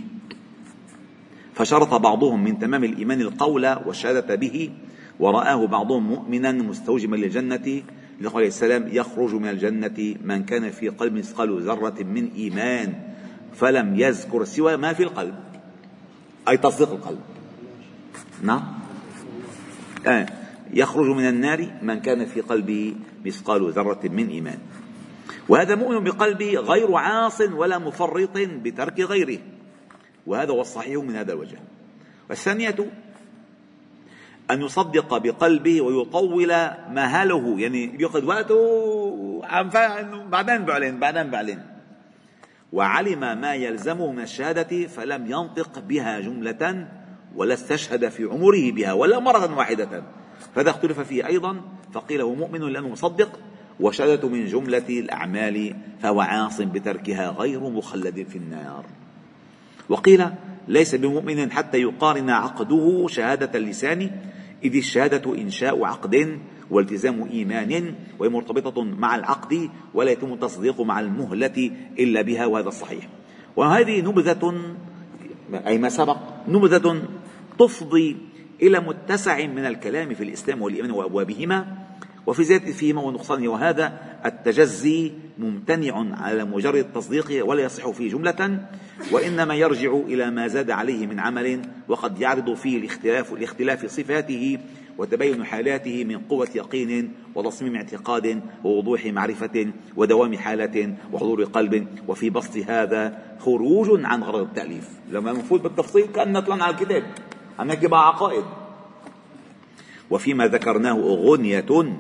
فشرط 1.53 1.93
بعضهم 1.93 2.43
من 2.43 2.59
تمام 2.59 2.83
الإيمان 2.83 3.21
القول 3.21 3.75
والشهادة 3.86 4.36
به 4.36 4.69
ورآه 5.19 5.67
بعضهم 5.67 6.07
مؤمنا 6.07 6.51
مستوجبا 6.51 7.15
للجنة 7.15 7.81
لقول 8.21 8.43
السلام 8.43 8.88
يخرج 8.91 9.33
من 9.33 9.50
الجنة 9.50 10.15
من 10.24 10.43
كان 10.43 10.71
في 10.71 10.89
قلب 10.89 11.13
مثقال 11.13 11.62
ذرة 11.62 12.03
من 12.03 12.31
إيمان 12.36 12.93
فلم 13.55 14.00
يذكر 14.00 14.45
سوى 14.45 14.77
ما 14.77 14.93
في 14.93 15.03
القلب. 15.03 15.36
أي 16.48 16.57
تصديق 16.57 16.91
القلب. 16.91 17.19
نعم. 18.43 18.63
آه. 20.07 20.38
يخرج 20.73 21.07
من 21.07 21.27
النار 21.27 21.79
من 21.81 21.99
كان 21.99 22.25
في 22.25 22.41
قلبه 22.41 22.95
مثقال 23.25 23.71
ذرة 23.71 23.99
من 24.03 24.27
إيمان. 24.27 24.57
وهذا 25.49 25.75
مؤمن 25.75 26.03
بقلبه 26.03 26.53
غير 26.55 26.95
عاص 26.95 27.41
ولا 27.41 27.77
مفرط 27.77 28.38
بترك 28.38 28.99
غيره. 28.99 29.39
وهذا 30.27 30.51
هو 30.51 30.61
الصحيح 30.61 31.03
من 31.03 31.15
هذا 31.15 31.33
الوجه. 31.33 31.57
والثانية 32.29 32.75
أن 34.51 34.61
يصدق 34.61 35.17
بقلبه 35.17 35.81
ويطول 35.81 36.47
مهله 36.89 37.59
يعني 37.59 38.01
يأخذ 38.01 38.25
وقته 38.25 39.41
عم 39.43 39.69
بعدين 40.29 40.65
بعلن 40.65 40.99
بعدين 40.99 41.29
بعلن 41.29 41.61
وعلم 42.73 43.19
ما 43.19 43.53
يلزمه 43.53 44.11
من 44.11 44.23
الشهادة 44.23 44.88
فلم 44.88 45.25
ينطق 45.25 45.79
بها 45.79 46.19
جملة 46.19 46.88
ولا 47.35 47.53
استشهد 47.53 48.09
في 48.09 48.23
عمره 48.23 48.71
بها 48.71 48.93
ولا 48.93 49.19
مرة 49.19 49.57
واحدة. 49.57 50.03
فهذا 50.55 50.69
اختلف 50.69 51.00
فيه 51.00 51.27
أيضا 51.27 51.62
فقيل 51.93 52.22
هو 52.22 52.36
مؤمن 52.36 52.60
لأنه 52.60 52.89
مصدق 52.89 53.39
وشهادة 53.79 54.27
من 54.27 54.46
جملة 54.46 54.89
الأعمال 54.89 55.75
فهو 56.01 56.22
عاص 56.22 56.62
بتركها 56.62 57.29
غير 57.29 57.60
مخلد 57.60 58.25
في 58.29 58.38
النار. 58.38 58.86
وقيل 59.89 60.25
ليس 60.67 60.96
بمؤمن 60.96 61.51
حتى 61.51 61.81
يقارن 61.81 62.29
عقده 62.29 63.05
شهادة 63.08 63.60
اللسان 63.60 64.12
إذ 64.63 64.75
الشهادة 64.75 65.36
إنشاء 65.36 65.86
عقد 65.86 66.39
والتزام 66.69 67.24
إيمان 67.31 67.96
وهي 68.19 68.29
مرتبطة 68.29 68.84
مع 68.84 69.15
العقد 69.15 69.69
ولا 69.93 70.12
يتم 70.12 70.34
التصديق 70.34 70.81
مع 70.81 71.00
المهلة 71.00 71.72
إلا 72.00 72.22
بها 72.22 72.46
وهذا 72.46 72.67
الصحيح 72.67 73.08
وهذه 73.55 74.01
نبذة 74.01 74.75
أي 75.67 75.77
ما 75.77 75.89
سبق 75.89 76.17
نبذة 76.48 77.01
تفضي 77.60 78.17
إلى 78.61 78.79
متسع 78.79 79.45
من 79.47 79.65
الكلام 79.65 80.13
في 80.13 80.23
الإسلام 80.23 80.61
والإيمان 80.61 80.91
وأبوابهما 80.91 81.65
وفي 82.27 82.43
زيادة 82.43 82.71
فيهما 82.71 83.01
ونقصانه 83.01 83.49
وهذا 83.51 83.99
التجزي 84.25 85.11
ممتنع 85.37 86.15
على 86.21 86.45
مجرد 86.45 86.75
التصديق 86.75 87.45
ولا 87.47 87.63
يصح 87.63 87.89
فيه 87.89 88.09
جملة 88.09 88.59
وإنما 89.11 89.55
يرجع 89.55 89.93
إلى 89.93 90.31
ما 90.31 90.47
زاد 90.47 90.71
عليه 90.71 91.07
من 91.07 91.19
عمل 91.19 91.61
وقد 91.87 92.21
يعرض 92.21 92.53
فيه 92.53 92.77
الاختلاف 92.77 93.33
لاختلاف 93.33 93.85
صفاته 93.85 94.57
وتبين 94.97 95.45
حالاته 95.45 96.03
من 96.03 96.17
قوة 96.17 96.47
يقين 96.55 97.13
وتصميم 97.35 97.75
اعتقاد 97.75 98.41
ووضوح 98.63 99.05
معرفة 99.05 99.67
ودوام 99.95 100.37
حالة 100.37 100.93
وحضور 101.13 101.43
قلب 101.43 101.87
وفي 102.07 102.29
بسط 102.29 102.57
هذا 102.57 103.19
خروج 103.39 104.05
عن 104.05 104.23
غرض 104.23 104.41
التأليف. 104.41 104.89
لما 105.11 105.31
نفوت 105.31 105.61
بالتفصيل 105.61 106.05
كأننا 106.05 106.39
طلعنا 106.39 106.63
على 106.63 106.75
الكتاب. 106.75 107.03
نحكي 107.67 107.87
بقى 107.87 108.07
عقائد. 108.07 108.43
وفيما 110.09 110.47
ذكرناه 110.47 110.99
غنية 110.99 111.99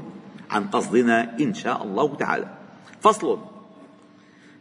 عن 0.49 0.67
قصدنا 0.67 1.37
إن 1.39 1.53
شاء 1.53 1.83
الله 1.83 2.15
تعالى. 2.15 2.47
فصل. 3.01 3.39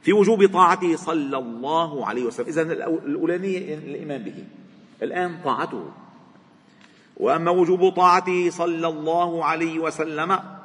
في 0.03 0.13
وجوب 0.13 0.47
طاعته 0.47 0.97
صلى 0.97 1.39
الله 1.39 2.07
عليه 2.07 2.23
وسلم. 2.25 2.47
إذا 2.47 2.63
الأولانية 2.63 3.75
الإيمان 3.75 4.23
به. 4.23 4.45
الآن 5.03 5.39
طاعته. 5.45 5.91
وأما 7.17 7.51
وجوب 7.51 7.89
طاعته 7.89 8.51
صلى 8.51 8.89
الله 8.89 9.45
عليه 9.45 9.79
وسلم 9.79 10.58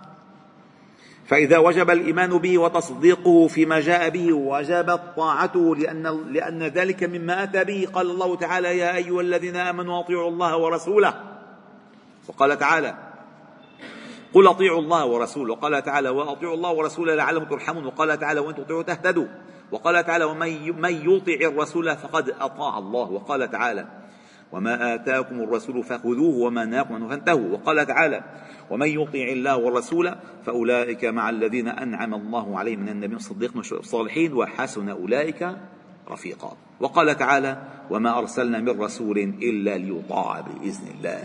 فإذا 1.25 1.57
وجب 1.57 1.89
الإيمان 1.89 2.37
به 2.37 2.57
وتصديقه 2.57 3.47
فيما 3.47 3.79
جاء 3.79 4.09
به 4.09 4.33
وجبت 4.33 5.01
طاعته 5.17 5.75
لأن, 5.75 6.33
لأن 6.33 6.63
ذلك 6.63 7.03
مما 7.03 7.43
أتى 7.43 7.63
به. 7.63 7.87
قال 7.93 8.09
الله 8.09 8.35
تعالى 8.35 8.77
يا 8.77 8.95
أيها 8.95 9.21
الذين 9.21 9.55
آمنوا 9.55 9.99
أطيعوا 9.99 10.29
الله 10.29 10.57
ورسوله. 10.57 11.13
وقال 12.27 12.59
تعالى 12.59 12.95
قل 14.33 14.47
أطيعوا 14.47 14.79
الله 14.79 15.05
ورسوله. 15.05 15.53
وقال 15.53 15.83
تعالى 15.83 16.09
وأطيعوا 16.09 16.55
الله 16.55 16.73
ورسوله 16.73 17.15
لعلكم 17.15 17.45
ترحمون. 17.45 17.85
وقال 17.85 18.19
تعالى 18.19 18.39
وإن 18.39 18.55
تطيعوا 18.55 18.83
تهتدوا. 18.83 19.27
وقال 19.71 20.05
تعالى 20.05 20.25
ومن 20.25 20.47
يطع 20.85 21.47
الرسول 21.47 21.95
فقد 21.95 22.29
أطاع 22.29 22.77
الله. 22.77 23.11
وقال 23.11 23.51
تعالى 23.51 24.02
وما 24.53 24.93
آتاكم 24.95 25.41
الرسول 25.41 25.83
فخذوه 25.83 26.35
وما 26.35 26.65
نهاكم 26.65 26.93
عنه 26.93 27.07
فانتهوا 27.07 27.49
وقال 27.53 27.85
تعالى 27.85 28.23
ومن 28.69 28.87
يطع 28.87 29.19
الله 29.19 29.57
والرسول 29.57 30.15
فأولئك 30.45 31.05
مع 31.05 31.29
الذين 31.29 31.67
أنعم 31.67 32.13
الله 32.13 32.59
عليهم 32.59 32.79
من 32.79 32.89
النبيين 32.89 33.15
الصديقين 33.15 33.63
والصالحين 33.71 34.33
وحسن 34.33 34.89
أولئك 34.89 35.57
رفيقا 36.09 36.57
وقال 36.79 37.17
تعالى 37.17 37.57
وما 37.89 38.17
أرسلنا 38.17 38.59
من 38.59 38.81
رسول 38.81 39.17
إلا 39.17 39.77
ليطاع 39.77 40.41
بإذن 40.41 40.87
الله 40.97 41.23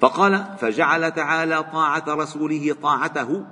فقال 0.00 0.44
فجعل 0.58 1.10
تعالى 1.10 1.62
طاعة 1.62 2.04
رسوله 2.08 2.76
طاعته 2.82 3.44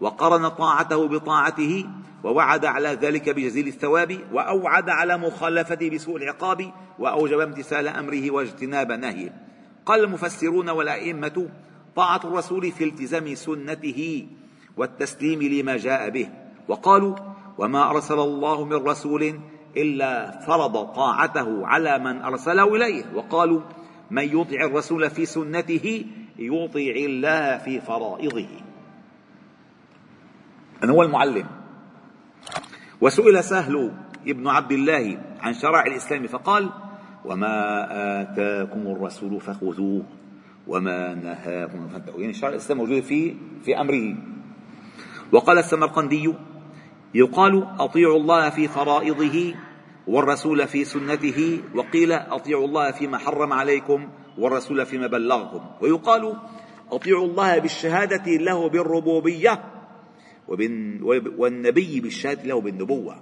وقرن 0.00 0.48
طاعته 0.48 1.08
بطاعته 1.08 1.86
ووعد 2.24 2.64
على 2.64 2.88
ذلك 2.88 3.30
بجزيل 3.30 3.66
الثواب 3.66 4.18
وأوعد 4.32 4.90
على 4.90 5.18
مخالفته 5.18 5.90
بسوء 5.90 6.16
العقاب 6.16 6.72
وأوجب 6.98 7.40
امتثال 7.40 7.88
أمره 7.88 8.30
واجتناب 8.30 8.92
نهيه. 8.92 9.32
قال 9.86 10.04
المفسرون 10.04 10.70
والأئمة 10.70 11.48
طاعة 11.96 12.20
الرسول 12.24 12.72
في 12.72 12.84
التزام 12.84 13.34
سنته 13.34 14.26
والتسليم 14.76 15.42
لما 15.42 15.76
جاء 15.76 16.10
به 16.10 16.28
وقالوا 16.68 17.16
وما 17.58 17.90
أرسل 17.90 18.18
الله 18.18 18.64
من 18.64 18.76
رسول 18.88 19.40
إلا 19.76 20.40
فرض 20.46 20.86
طاعته 20.94 21.66
على 21.66 21.98
من 21.98 22.22
أرسله 22.22 22.76
إليه. 22.76 23.04
وقالوا 23.14 23.60
من 24.10 24.24
يطع 24.24 24.64
الرسول 24.64 25.10
في 25.10 25.26
سنته 25.26 26.04
يطيع 26.38 26.94
الله 26.96 27.58
في 27.58 27.80
فرائضه. 27.80 28.67
أنا 30.84 30.92
هو 30.92 31.02
المعلم. 31.02 31.46
وسئل 33.00 33.44
سهل 33.44 33.92
ابن 34.26 34.48
عبد 34.48 34.72
الله 34.72 35.18
عن 35.40 35.54
شرائع 35.54 35.86
الإسلام 35.86 36.26
فقال 36.26 36.70
وما 37.24 37.86
آتاكم 38.22 38.86
الرسول 38.86 39.40
فخذوه 39.40 40.02
وما 40.66 41.14
نهاكم 41.14 41.88
فانتهوا 41.88 42.20
يعني 42.20 42.32
شرائع 42.32 42.54
الإسلام 42.54 42.78
موجودة 42.78 43.00
في 43.00 43.34
في 43.64 43.80
أمره. 43.80 44.16
وقال 45.32 45.58
السمرقندي 45.58 46.34
يقال 47.14 47.66
أطيعوا 47.78 48.16
الله 48.16 48.50
في 48.50 48.68
فرائضه 48.68 49.54
والرسول 50.06 50.66
في 50.66 50.84
سنته 50.84 51.60
وقيل 51.74 52.12
أطيعوا 52.12 52.66
الله 52.66 52.90
فيما 52.90 53.18
حرم 53.18 53.52
عليكم 53.52 54.08
والرسول 54.38 54.86
فيما 54.86 55.06
بلغكم. 55.06 55.60
ويقال 55.80 56.36
أطيعوا 56.92 57.26
الله 57.26 57.58
بالشهادة 57.58 58.32
له 58.32 58.68
والنبي 60.48 62.00
بالشهادة 62.00 62.42
له 62.42 62.60
بالنبوة. 62.60 63.16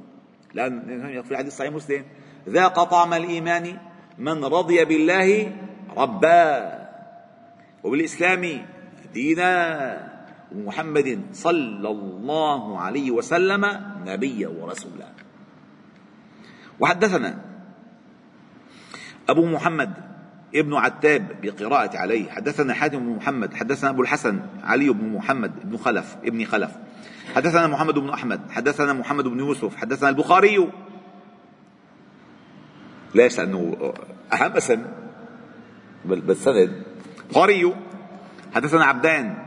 لأن 0.55 1.23
في 1.23 1.31
الحديث 1.31 1.57
صحيح 1.57 1.73
مسلم 1.73 2.05
ذاق 2.49 2.85
طعم 2.85 3.15
الإيمان 3.15 3.79
من 4.19 4.45
رضي 4.45 4.85
بالله 4.85 5.53
ربا. 5.97 6.87
وبالإسلام 7.85 8.67
دينا 9.15 9.53
ومحمد 10.55 11.21
صلى 11.33 11.89
الله 11.91 12.81
عليه 12.81 13.11
وسلم 13.11 13.63
نبيا 14.07 14.49
ورسولا. 14.49 15.09
وحدثنا 16.81 17.45
أبو 19.29 19.47
محمد 19.47 20.06
ابن 20.55 20.75
عتاب 20.75 21.29
بقراءة 21.43 21.99
عليه. 21.99 22.31
حدثنا 22.31 22.75
حاتم 22.75 22.99
بن 22.99 23.17
محمد 23.17 23.55
حدثنا 23.55 23.91
أبو 23.91 24.03
الحسن 24.03 24.41
علي 24.65 24.89
بن 24.89 25.13
محمد 25.13 25.71
بن 25.71 25.77
خلف 25.77 26.17
ابن 26.25 26.45
خلف. 26.45 26.71
حدثنا 27.35 27.67
محمد 27.67 27.99
بن 27.99 28.11
أحمد 28.11 28.41
حدثنا 28.51 28.93
محمد 28.93 29.25
بن 29.25 29.39
يوسف 29.39 29.77
حدثنا 29.77 30.09
البخاري. 30.09 30.69
ليش؟ 33.15 33.39
لأنه 33.39 33.93
أهم 34.33 34.53
اسم 34.53 34.83
بالسند. 36.05 36.83
البخاري. 37.27 37.75
حدثنا 38.55 38.85
عبدان. 38.85 39.47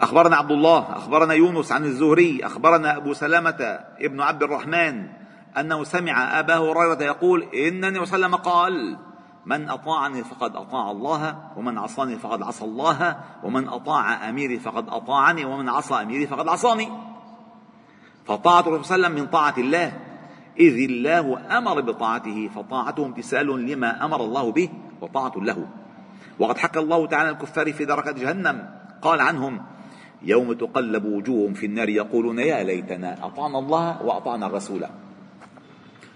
أخبرنا 0.00 0.36
عبد 0.36 0.50
الله 0.50 0.96
أخبرنا 0.96 1.34
يونس 1.34 1.72
عن 1.72 1.84
الزهري 1.84 2.40
أخبرنا 2.44 2.96
أبو 2.96 3.12
سلامة 3.12 3.78
ابن 4.00 4.20
عبد 4.20 4.42
الرحمن 4.42 5.06
أنه 5.58 5.84
سمع 5.84 6.40
أبا 6.40 6.56
هريرة 6.56 7.02
يقول 7.02 7.42
إن 7.42 7.84
النبي 7.84 8.06
صلى 8.06 8.16
الله 8.16 8.26
عليه 8.26 8.26
وسلم 8.26 8.34
قال 8.34 8.96
من 9.46 9.68
أطاعني 9.70 10.24
فقد 10.24 10.56
أطاع 10.56 10.90
الله 10.90 11.38
ومن 11.56 11.78
عصاني 11.78 12.16
فقد 12.16 12.42
عصى 12.42 12.64
الله 12.64 13.16
ومن 13.42 13.68
أطاع 13.68 14.28
أميري 14.28 14.58
فقد 14.58 14.88
أطاعني 14.88 15.44
ومن 15.44 15.68
عصى 15.68 15.94
أميري 15.94 16.26
فقد 16.26 16.48
عصاني. 16.48 16.88
فطاعة 18.24 18.60
الرسول 18.60 18.84
صلى 18.84 18.96
الله 18.96 19.06
عليه 19.06 19.14
وسلم 19.14 19.24
من 19.24 19.30
طاعة 19.30 19.54
الله. 19.58 19.92
إذ 20.60 20.90
الله 20.90 21.58
أمر 21.58 21.80
بطاعته 21.80 22.48
فطاعته 22.54 23.06
امتثال 23.06 23.66
لما 23.66 24.04
أمر 24.04 24.20
الله 24.24 24.52
به 24.52 24.68
وطاعة 25.00 25.32
له. 25.36 25.66
وقد 26.38 26.58
حكى 26.58 26.78
الله 26.78 27.06
تعالى 27.06 27.30
الكفار 27.30 27.72
في 27.72 27.84
دركة 27.84 28.12
جهنم. 28.12 28.68
قال 29.02 29.20
عنهم 29.20 29.62
يوم 30.22 30.52
تقلب 30.52 31.04
وجوههم 31.04 31.54
في 31.54 31.66
النار 31.66 31.88
يقولون 31.88 32.38
يا 32.38 32.62
ليتنا 32.64 33.26
أطعنا 33.26 33.58
الله 33.58 34.02
وأطعنا 34.02 34.46
الرسول. 34.46 34.86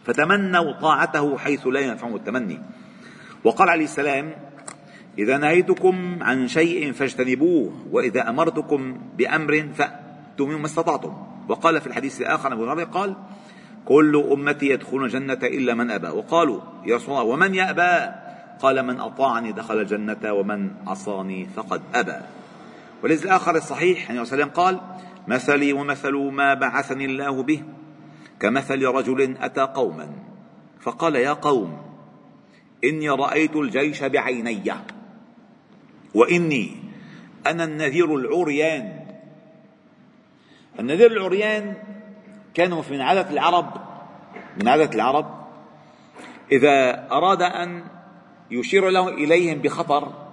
فتمنوا 0.05 0.73
طاعته 0.73 1.38
حيث 1.38 1.67
لا 1.67 1.81
ينفعهم 1.81 2.17
التمني. 2.17 2.61
وقال 3.44 3.68
عليه 3.68 3.85
السلام 3.85 4.33
إذا 5.18 5.38
نهيتكم 5.38 6.22
عن 6.22 6.48
شيء 6.48 6.92
فاجتنبوه 6.92 7.72
وإذا 7.90 8.29
أمرتكم 8.29 8.98
بأمر 9.16 9.68
فأتوا 9.74 10.46
منه 10.46 10.59
ما 10.59 10.66
استطعتم. 10.66 11.12
وقال 11.48 11.81
في 11.81 11.87
الحديث 11.87 12.20
الآخر 12.20 12.53
أبو 12.53 12.64
هريرة 12.64 12.85
قال 12.85 13.16
كل 13.85 14.27
أمتي 14.33 14.66
يدخلون 14.66 15.05
الجنة 15.05 15.38
إلا 15.42 15.74
من 15.74 15.90
أبى. 15.90 16.09
وقالوا 16.09 16.61
يا 16.85 16.96
رسول 16.96 17.14
الله 17.14 17.22
ومن 17.22 17.55
يأبى؟ 17.55 18.14
قال 18.61 18.83
من 18.83 19.01
أطاعني 19.01 19.53
دخل 19.53 19.81
الجنة 19.81 20.33
ومن 20.33 20.70
عصاني 20.87 21.46
فقد 21.57 21.81
أبى. 21.94 22.16
ولذا 23.03 23.24
الآخر 23.24 23.57
الصحيح 23.57 24.22
صلى 24.22 24.42
الله 24.42 24.53
قال 24.55 24.81
مثلي 25.29 25.72
ومثل 25.72 26.14
ما 26.14 26.55
بعثني 26.55 27.05
الله 27.05 27.42
به 27.42 27.62
كمثل 28.40 28.85
رجل 28.85 29.37
أتى 29.40 29.61
قوما. 29.61 30.09
فقال 30.81 31.16
يا 31.16 31.33
قوم 31.33 31.88
إني 32.85 33.09
رأيت 33.09 33.57
الجيش 33.57 34.03
بعيني. 34.03 34.73
وإني 36.14 36.77
أنا 37.47 37.64
النذير 37.64 38.14
العريان. 38.14 39.07
النذير 40.81 41.12
العريان 41.12 41.77
كانوا 42.55 42.83
من 42.91 43.01
عادة 43.01 43.31
العرب 43.31 43.71
من 44.57 44.69
عادة 44.69 44.95
العرب 44.95 45.49
إذا 46.53 47.09
أراد 47.12 47.43
أن 47.43 47.85
يشير 48.51 48.88
له 48.88 49.09
إليهم 49.09 49.59
بخطر 49.59 50.29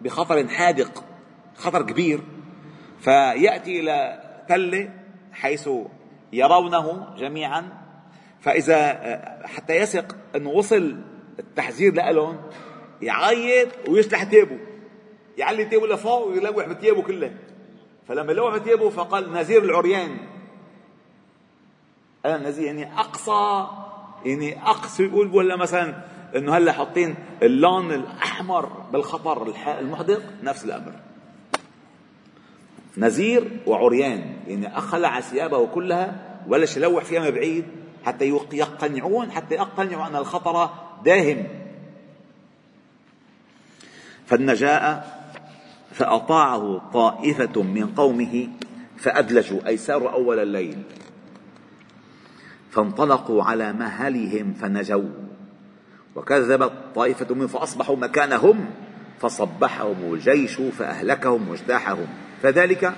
بخطر 0.00 0.48
حادق 0.48 1.04
خطر 1.56 1.82
كبير 1.82 2.20
فيأتي 3.00 3.80
إلى 3.80 4.22
تلة 4.48 4.90
حيث 5.32 5.68
يرونه 6.32 7.14
جميعا. 7.18 7.68
فإذا 8.40 8.92
حتى 9.44 9.76
يثق 9.76 10.16
أنه 10.36 10.50
وصل 10.50 10.96
التحذير 11.38 11.94
لهم 11.94 12.36
يعيط 13.02 13.68
ويشلح 13.88 14.22
تيبه. 14.22 14.58
يعلي 15.38 15.64
تيبه 15.64 15.86
لفوق 15.86 16.26
ويلوح 16.26 16.66
بتيبه 16.66 17.02
كله. 17.02 17.36
فلما 18.08 18.32
لوح 18.32 18.56
بتيبه 18.56 18.90
فقال 18.90 19.32
نذير 19.32 19.64
العريان. 19.64 20.16
أنا 22.24 22.38
نذير 22.38 22.64
يعني 22.64 23.00
أقصى 23.00 23.66
يعني 24.24 24.62
أقصى 24.62 25.04
يقول 25.04 25.34
ولا 25.34 25.56
مثلا 25.56 26.04
إنه 26.36 26.56
هلأ 26.56 26.72
حاطين 26.72 27.14
اللون 27.42 27.92
الأحمر 27.92 28.66
بالخطر 28.92 29.54
المحدق 29.80 30.22
نفس 30.42 30.64
الأمر. 30.64 30.92
نذير 32.96 33.60
وعريان 33.66 34.36
يعني 34.46 34.78
أخلع 34.78 35.20
ثيابه 35.20 35.66
كلها 35.66 36.38
ولا 36.48 36.66
يلوح 36.76 37.04
فيها 37.04 37.20
من 37.20 37.30
بعيد 37.30 37.64
حتى 38.04 38.28
يقتنعون 38.52 39.30
حتى 39.30 39.54
يقتنعوا 39.54 40.06
أن 40.06 40.16
الخطر 40.16 40.70
داهم. 41.04 41.46
فالنجاء 44.26 45.18
فأطاعه 45.92 46.90
طائفة 46.92 47.62
من 47.62 47.86
قومه 47.86 48.48
فأدلجوا 48.96 49.66
أي 49.66 49.76
ساروا 49.76 50.10
أول 50.10 50.38
الليل. 50.38 50.82
فانطلقوا 52.70 53.42
على 53.44 53.72
مهلهم 53.72 54.52
فنجوا. 54.52 55.28
وكذبت 56.16 56.72
طائفة 56.94 57.34
منهم 57.34 57.46
فأصبحوا 57.46 57.96
مكانهم 57.96 58.70
فصبحهم 59.18 60.14
الجيش 60.14 60.54
فأهلكهم 60.56 61.48
واجتاحهم 61.48 62.06
فذلك 62.42 62.94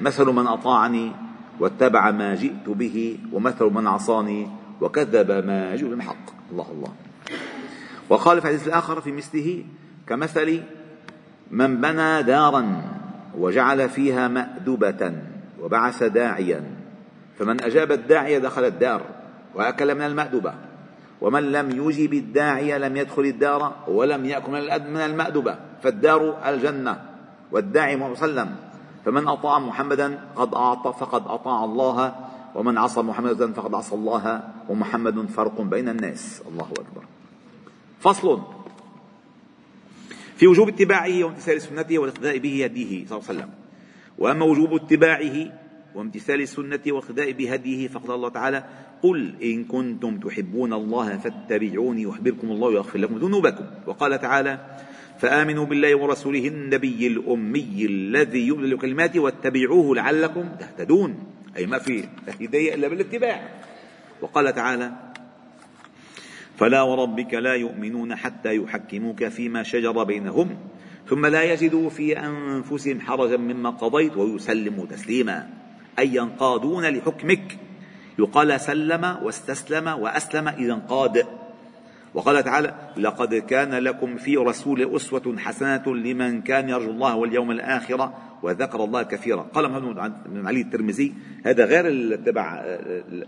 مثل 0.00 0.24
من 0.24 0.46
أطاعني 0.46 1.12
واتبع 1.60 2.10
ما 2.10 2.34
جئت 2.34 2.68
به 2.68 3.18
ومثل 3.32 3.64
من 3.64 3.86
عصاني 3.86 4.48
وكذب 4.80 5.30
ما 5.30 5.76
جئت 5.76 5.90
بالحق 5.90 6.50
الله 6.52 6.66
الله. 6.70 7.07
وقال 8.08 8.40
في 8.40 8.48
الحديث 8.48 8.68
الآخر 8.68 9.00
في 9.00 9.12
مثله 9.12 9.64
كمثل 10.06 10.62
من 11.50 11.80
بنى 11.80 12.22
دارا 12.22 12.82
وجعل 13.38 13.88
فيها 13.88 14.28
مأدبة 14.28 15.12
وبعث 15.60 16.02
داعيا. 16.02 16.64
فمن 17.38 17.62
أجاب 17.62 17.92
الداعية 17.92 18.38
دخل 18.38 18.64
الدار 18.64 19.02
وأكل 19.54 19.94
من 19.94 20.02
المأدبة 20.02 20.54
ومن 21.20 21.52
لم 21.52 21.70
يجب 21.70 22.12
الداعية 22.14 22.78
لم 22.78 22.96
يدخل 22.96 23.22
الدار 23.22 23.72
ولم 23.88 24.24
يأكل 24.24 24.52
من 24.90 25.00
المأدبة 25.00 25.58
فالدار 25.82 26.48
الجنة 26.48 27.00
والداعي 27.52 27.96
وسلم. 27.96 28.56
فمن 29.04 29.28
أطاع 29.28 29.58
محمدا 29.58 30.18
قد 30.36 30.54
أعطى 30.54 30.92
فقد 31.00 31.22
أطاع 31.26 31.64
الله 31.64 32.14
ومن 32.54 32.78
عصى 32.78 33.02
محمدا 33.02 33.52
فقد 33.52 33.74
عصى 33.74 33.94
الله 33.94 34.42
ومحمد 34.68 35.26
فرق 35.26 35.60
بين 35.60 35.88
الناس. 35.88 36.42
الله 36.48 36.68
أكبر. 36.72 37.17
فصل. 38.00 38.42
في 40.36 40.46
وجوب 40.46 40.68
اتباعه 40.68 41.24
وامتثال 41.24 41.62
سنته 41.62 41.98
والاقتداء 41.98 42.38
به 42.38 42.64
هديه 42.64 43.06
صلى 43.06 43.18
الله 43.18 43.28
عليه 43.28 43.38
وسلم. 43.38 43.50
وأما 44.18 44.44
وجوب 44.44 44.74
اتباعه 44.74 45.52
وامتثال 45.94 46.40
السنة 46.40 46.80
والاقتداء 46.86 47.32
بهديه 47.32 47.88
فقال 47.88 48.10
الله 48.10 48.28
تعالى 48.28 48.64
قل 49.02 49.34
إن 49.42 49.64
كنتم 49.64 50.18
تحبون 50.18 50.72
الله 50.72 51.16
فاتبعوني 51.16 52.02
يحببكم 52.02 52.50
الله 52.50 52.68
ويغفر 52.68 52.98
لكم 52.98 53.18
ذنوبكم. 53.18 53.64
وقال 53.86 54.20
تعالى 54.20 54.78
فآمنوا 55.18 55.64
بالله 55.64 55.96
ورسوله 55.96 56.46
النبي 56.48 57.06
الأمي 57.06 57.86
الذي 57.86 58.48
يبذل 58.48 58.78
كلماته 58.78 59.20
واتبعوه 59.20 59.94
لعلكم 59.94 60.48
تهتدون. 60.60 61.18
أي 61.56 61.66
ما 61.66 61.78
في 61.78 62.04
هداية 62.40 62.74
إلا 62.74 62.88
بالاتباع. 62.88 63.48
وقال 64.20 64.54
تعالى 64.54 64.92
فلا 66.58 66.82
وربك 66.82 67.34
لا 67.34 67.54
يؤمنون 67.54 68.14
حتى 68.14 68.56
يحكموك 68.56 69.28
فيما 69.28 69.62
شجر 69.62 70.04
بينهم 70.04 70.56
ثم 71.08 71.26
لا 71.26 71.42
يجدوا 71.42 71.90
في 71.90 72.18
أنفسهم 72.18 73.00
حرجا 73.00 73.36
مما 73.36 73.70
قضيت 73.70 74.16
ويسلموا 74.16 74.86
تسليما. 74.86 75.48
أي 75.98 76.14
ينقادون 76.14 76.84
لحكمك. 76.84 77.58
يقال 78.18 78.60
سلم 78.60 79.04
واستسلم 79.22 79.86
وأسلم 79.88 80.48
إذا 80.48 80.72
انقاد. 80.72 81.26
وقال 82.14 82.44
تعالى 82.44 82.74
لقد 82.96 83.34
كان 83.34 83.74
لكم 83.74 84.16
في 84.16 84.36
رسول 84.36 84.96
أسوة 84.96 85.36
حسنة 85.38 85.86
لمن 85.86 86.42
كان 86.42 86.68
يرجو 86.68 86.90
الله 86.90 87.16
واليوم 87.16 87.50
الآخر 87.50 88.12
وذكر 88.42 88.84
الله 88.84 89.02
كثيرا. 89.02 89.42
قال 89.42 89.70
محمد 89.70 90.12
بن 90.26 90.46
علي 90.46 90.60
الترمذي 90.60 91.14
هذا 91.44 91.64
غير 91.64 92.16
تبع 92.16 92.64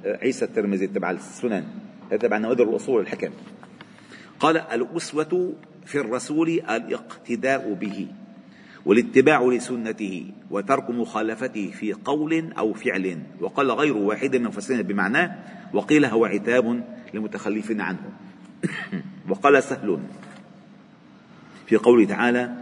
عيسى 0.05 0.45
الترمذي 0.45 0.87
تبع 0.87 1.11
السنن. 1.11 1.64
تبع 2.16 2.38
نوادر 2.38 2.64
الأصول 2.64 3.01
الحكم. 3.01 3.31
قال 4.40 4.57
الأسوة 4.57 5.55
في 5.87 5.99
الرسول 5.99 6.49
الاقتداء 6.49 7.73
به 7.73 8.09
والاتباع 8.87 9.42
لسنته 9.42 10.31
وترك 10.51 10.90
مخالفته 10.90 11.70
في 11.70 11.92
قول 11.92 12.53
أو 12.59 12.73
فعل. 12.73 13.18
وقال 13.40 13.70
غير 13.70 13.96
واحد 13.96 14.37
من 14.37 14.42
المفسرين 14.42 14.83
بمعناه 14.83 15.37
وقيل 15.73 16.05
هو 16.05 16.25
عتاب 16.25 16.85
للمتخلفين 17.14 17.81
عنه. 17.81 18.12
وقال 19.29 19.62
سهل 19.62 19.99
في 21.66 21.77
قوله 21.77 22.05
تعالى 22.05 22.55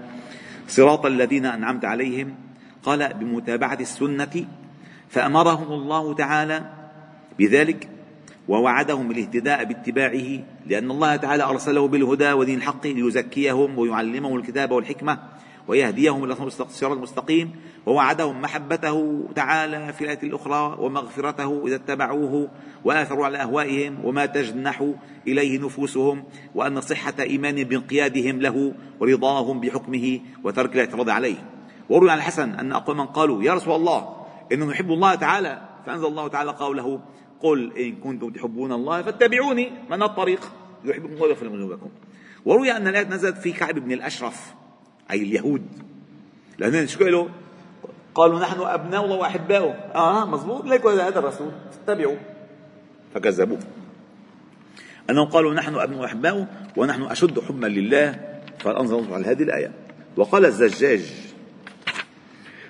صراط 0.68 1.06
الذين 1.06 1.46
أنعمت 1.46 1.84
عليهم. 1.84 2.34
قال 2.82 3.14
بمتابعة 3.14 3.78
السنة 3.80 4.46
فأمرهم 5.08 5.72
الله 5.72 6.14
تعالى 6.14 6.70
بذلك 7.38 7.88
ووعدهم 8.48 9.08
بالاهتداء 9.08 9.64
باتباعه 9.64 10.40
لأن 10.66 10.90
الله 10.90 11.16
تعالى 11.16 11.44
أرسله 11.44 11.88
بالهدى 11.88 12.32
ودين 12.32 12.58
الحق 12.58 12.86
ليزكيهم 12.86 13.78
ويعلمهم 13.78 14.36
الكتاب 14.36 14.70
والحكمة 14.70 15.18
ويهديهم 15.68 16.24
إلى 16.24 16.32
الصراط 16.32 16.92
المستقيم 16.92 17.50
ووعدهم 17.86 18.42
محبته 18.42 19.28
تعالى 19.34 19.92
في 19.92 20.04
الآية 20.04 20.22
الأخرى 20.22 20.76
ومغفرته 20.78 21.66
إذا 21.66 21.74
اتبعوه 21.74 22.48
وآثروا 22.84 23.26
على 23.26 23.38
أهوائهم 23.38 24.04
وما 24.04 24.26
تجنح 24.26 24.92
إليه 25.26 25.58
نفوسهم 25.58 26.24
وأن 26.54 26.80
صحة 26.80 27.14
إيمان 27.20 27.64
بانقيادهم 27.64 28.40
له 28.40 28.74
ورضاهم 29.00 29.60
بحكمه 29.60 30.20
وترك 30.44 30.74
الاعتراض 30.74 31.10
عليه. 31.10 31.36
وروي 31.88 32.10
عن 32.10 32.18
الحسن 32.18 32.50
أن 32.50 32.72
أقواما 32.72 33.04
قالوا 33.04 33.42
يا 33.42 33.54
رسول 33.54 33.74
الله 33.74 34.16
إنه 34.52 34.66
نحب 34.66 34.90
الله 34.92 35.14
تعالى. 35.14 35.62
فأنزل 35.86 36.06
الله 36.06 36.28
تعالى 36.28 36.50
قوله 36.50 37.00
قل 37.42 37.72
إن 37.78 37.96
كنتم 37.96 38.30
تحبون 38.30 38.72
الله 38.72 39.02
فاتبعوني. 39.02 39.70
من 39.90 40.02
الطريق؟ 40.02 40.52
يحبكم 40.84 41.12
الله 41.12 41.22
ويغفر 41.22 41.46
ذنوبكم. 41.46 41.90
وروي 42.44 42.72
أن 42.72 42.88
الآية 42.88 43.08
نزلت 43.08 43.38
في 43.38 43.52
كعب 43.52 43.74
بن 43.74 43.92
الأشرف 43.92 44.54
أي 45.10 45.22
اليهود. 45.22 45.62
لأن 46.58 46.86
شو 46.86 46.98
قالوا؟ 48.14 48.40
نحن 48.40 48.60
أبناء 48.60 49.04
الله 49.04 49.16
وأحباؤه. 49.16 49.72
آه 49.94 50.26
مزبوط 50.26 50.64
ليكوا 50.64 50.92
هذا 50.92 51.18
الرسول. 51.18 51.50
اتبعوا. 51.72 52.16
فكذبوه. 53.14 53.58
أنهم 55.10 55.26
قالوا 55.26 55.54
نحن 55.54 55.74
أبناء 55.74 56.00
وأحباؤه 56.00 56.46
ونحن 56.76 57.02
أشد 57.02 57.40
حبا 57.40 57.66
لله. 57.66 58.40
فأنزل 58.58 59.12
على 59.12 59.26
هذه 59.26 59.42
الآية. 59.42 59.72
وقال 60.16 60.46
الزجاج 60.46 61.12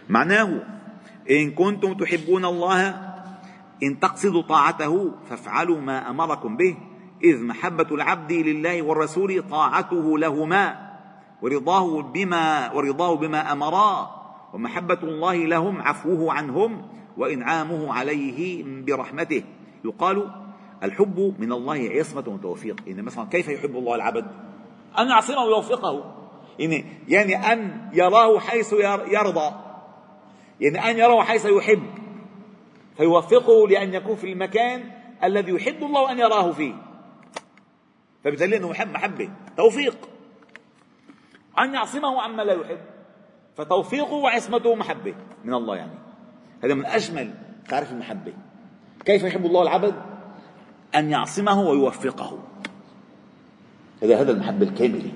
معناه 0.08 0.62
إن 1.30 1.50
كنتم 1.50 1.94
تحبون 1.94 2.44
الله 2.44 3.07
إن 3.82 4.00
تقصدوا 4.00 4.42
طاعته 4.42 5.12
فافعلوا 5.30 5.80
ما 5.80 6.10
أمركم 6.10 6.56
به. 6.56 6.76
إذ 7.24 7.42
محبة 7.42 7.86
العبد 7.92 8.32
لله 8.32 8.82
والرسول 8.82 9.42
طاعته 9.50 10.18
لهما 10.18 10.88
ورضاه 11.42 12.02
بما 12.02 12.72
ورضاه 12.72 13.14
بما 13.14 13.52
أمرا 13.52 14.10
ومحبة 14.54 14.98
الله 15.02 15.36
لهم 15.36 15.82
عفوه 15.82 16.32
عنهم 16.32 16.82
وإنعامه 17.16 17.92
عليه 17.94 18.64
برحمته. 18.84 19.42
يقال 19.84 20.30
الحب 20.82 21.34
من 21.38 21.52
الله 21.52 21.90
عصمة 21.94 22.24
وتوفيق. 22.26 22.76
يعني 22.86 23.02
مثلا 23.02 23.24
كيف 23.24 23.48
يحب 23.48 23.76
الله 23.76 23.94
العبد؟ 23.94 24.26
أن 24.98 25.08
يعصمه 25.08 25.44
ويوفقه. 25.44 26.14
يعني 26.58 26.84
يعني 27.08 27.52
أن 27.52 27.88
يراه 27.92 28.38
حيث 28.38 28.72
يرضى. 29.12 29.50
يعني 30.60 30.90
أن 30.90 30.98
يراه 30.98 31.22
حيث 31.22 31.46
يحب. 31.46 31.82
فيوفقه 32.98 33.68
لأن 33.68 33.94
يكون 33.94 34.16
في 34.16 34.32
المكان 34.32 34.84
الذي 35.24 35.52
يحب 35.52 35.82
الله 35.82 36.12
أن 36.12 36.18
يراه 36.18 36.52
فيه. 36.52 36.74
فبالتالي 38.24 38.56
أنه 38.56 38.70
يحب 38.70 38.90
محبة. 38.90 39.30
توفيق. 39.56 39.96
أن 41.58 41.74
يعصمه 41.74 42.22
عما 42.22 42.42
لا 42.42 42.52
يحب. 42.52 42.78
فتوفيقه 43.56 44.12
وعصمته 44.12 44.74
محبة. 44.74 45.14
من 45.44 45.54
الله 45.54 45.76
يعني. 45.76 45.98
هذا 46.64 46.74
من 46.74 46.86
أجمل 46.86 47.34
تعرف 47.68 47.92
المحبة. 47.92 48.32
كيف 49.04 49.22
يحب 49.22 49.46
الله 49.46 49.62
العبد؟ 49.62 49.94
أن 50.94 51.10
يعصمه 51.10 51.60
ويوفقه. 51.60 52.38
هذا 54.02 54.20
هذا 54.20 54.32
المحبة 54.32 54.66
الكاملة. 54.66 55.12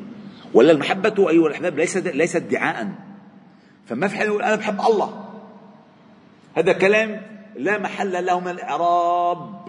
ولا 0.55 0.73
المحبة 0.73 1.31
أيها 1.31 1.47
الأحباب 1.47 1.79
ليست 1.79 2.07
ليست 2.07 2.37
ادعاء 2.37 2.92
فما 3.87 4.09
في 4.09 4.16
حد 4.16 4.27
يقول 4.27 4.42
أنا 4.42 4.57
بحب 4.57 4.81
الله. 4.81 5.25
هذا 6.55 6.73
كلام 6.73 7.32
لا 7.57 7.79
محل 7.79 8.27
له 8.27 8.41
من 8.41 8.49
الإعراب. 8.49 9.62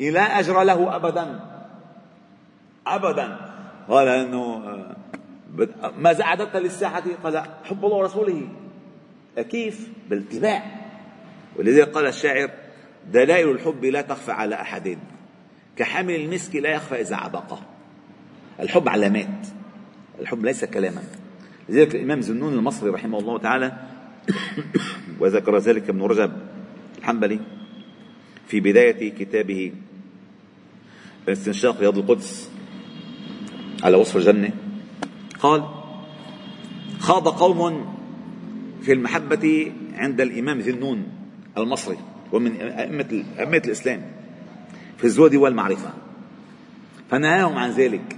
لا 0.00 0.38
أجر 0.38 0.62
له 0.62 0.96
أبدا. 0.96 1.40
أبدا. 2.86 3.54
قال 3.88 4.08
أنه 4.08 4.62
ماذا 5.98 6.24
أعددت 6.24 6.56
للساعة 6.56 7.04
قال 7.24 7.42
حب 7.64 7.84
الله 7.84 7.96
ورسوله. 7.96 8.48
كيف 9.36 9.88
بالاتباع. 10.10 10.62
ولذلك 11.56 11.88
قال 11.88 12.06
الشاعر 12.06 12.50
دلائل 13.12 13.50
الحب 13.50 13.84
لا 13.84 14.02
تخفى 14.02 14.32
على 14.32 14.54
أحد. 14.54 14.98
كحامل 15.76 16.14
المسك 16.14 16.56
لا 16.56 16.70
يخفى 16.70 17.00
إذا 17.00 17.16
عبق. 17.16 17.58
الحب 18.60 18.88
علامات. 18.88 19.46
الحب 20.20 20.44
ليس 20.44 20.64
كلاما. 20.64 21.02
لذلك 21.68 21.94
الإمام 21.94 22.20
زنون 22.20 22.52
المصري 22.52 22.90
رحمه 22.90 23.18
الله 23.18 23.38
تعالى 23.38 23.72
وذكر 25.20 25.58
ذلك 25.58 25.88
ابن 25.88 26.02
رجب 26.02 26.32
الحنبلي 26.98 27.40
في 28.46 28.60
بداية 28.60 29.10
كتابه 29.10 29.72
استنشاق 31.28 31.80
رياض 31.80 31.98
القدس 31.98 32.50
على 33.82 33.96
وصف 33.96 34.16
الجنة. 34.16 34.50
قال 35.40 35.64
خاض 36.98 37.28
قوم 37.28 37.94
في 38.82 38.92
المحبة 38.92 39.72
عند 39.94 40.20
الإمام 40.20 40.60
ذي 40.60 40.70
النون 40.70 41.06
المصري 41.58 41.98
ومن 42.32 42.56
أئمة 42.60 43.24
أئمة 43.38 43.62
الإسلام 43.64 44.02
في 44.98 45.04
الزهد 45.04 45.34
والمعرفة. 45.34 45.90
فنهاهم 47.10 47.58
عن 47.58 47.70
ذلك. 47.70 48.16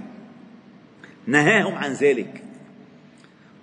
نهاهم 1.27 1.75
عن 1.75 1.93
ذلك. 1.93 2.43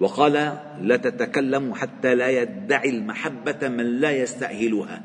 وقال 0.01 0.33
لا 0.81 0.97
تتكلموا 0.97 1.75
حتى 1.75 2.15
لا 2.15 2.29
يدعي 2.29 2.91
المحبة 2.91 3.69
من 3.69 4.01
لا 4.01 4.11
يستأهلها. 4.11 5.03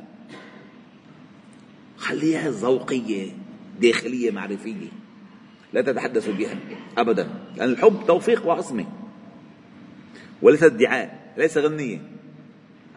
خليها 1.97 2.49
ذوقية 2.49 3.31
داخلية 3.81 4.31
معرفية. 4.31 4.87
لا 5.73 5.81
تتحدثوا 5.81 6.33
بها 6.33 6.55
أبدا 6.97 7.27
لأن 7.57 7.69
الحب 7.69 7.99
توفيق 8.07 8.47
وعصمة. 8.47 8.85
وليس 10.41 10.63
ادعاء 10.63 11.33
ليس 11.37 11.57
غنية. 11.57 12.01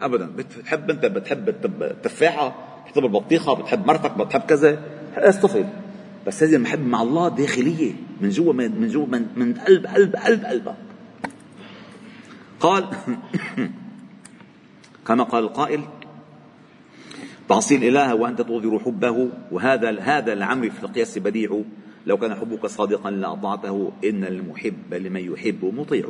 أبدا 0.01 0.25
بتحب 0.25 0.89
أنت 0.89 1.05
بتحب 1.05 1.49
التفاحة 1.81 2.55
بتحب 2.87 3.05
البطيخة 3.05 3.53
بتحب 3.53 3.87
مرتك 3.87 4.17
بتحب 4.17 4.41
كذا. 4.41 4.83
استفل 5.17 5.65
بس 6.27 6.43
هذه 6.43 6.55
المحبة 6.55 6.83
مع 6.83 7.01
الله 7.01 7.29
داخلية 7.29 7.93
من 8.21 8.29
جوا 8.29 8.53
من 8.53 8.87
جوا 8.87 9.05
من, 9.05 9.25
من 9.35 9.53
قلب 9.53 9.85
قلب 9.85 10.15
قلب 10.15 10.45
قلبك. 10.45 10.75
قال 12.63 12.87
كما 15.07 15.23
قال 15.23 15.43
القائل 15.43 15.81
تعصي 17.49 17.75
الإله 17.75 18.15
وانت 18.15 18.41
تظهر 18.41 18.79
حبه 18.79 19.29
وهذا 19.51 19.99
هذا 19.99 20.33
العمر 20.33 20.69
في 20.69 20.83
القياس 20.83 21.17
بديع 21.17 21.61
لو 22.05 22.17
كان 22.17 22.35
حبك 22.35 22.65
صادقا 22.65 23.11
لاطعته 23.11 23.91
إن 24.03 24.23
المحب 24.23 24.93
لمن 24.93 25.33
يحب 25.33 25.65
مطيع. 25.65 26.05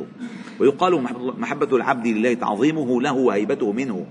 ويقال 0.60 1.02
محبة 1.38 1.76
العبد 1.76 2.06
لله 2.06 2.34
تعظيمه 2.34 3.02
له 3.02 3.12
وهيبته 3.12 3.72
منه. 3.72 4.06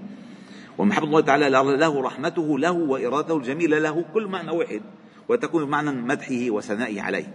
ومحبة 0.77 1.05
الله 1.05 1.21
تعالى 1.21 1.49
له 1.49 2.01
رحمته 2.01 2.59
له 2.59 2.71
وإرادته 2.71 3.37
الجميلة 3.37 3.79
له 3.79 4.05
كل 4.13 4.27
معنى 4.27 4.51
واحد 4.51 4.81
وتكون 5.29 5.65
بمعنى 5.65 5.91
مدحه 5.91 6.49
وثنائه 6.49 7.01
عليه. 7.01 7.33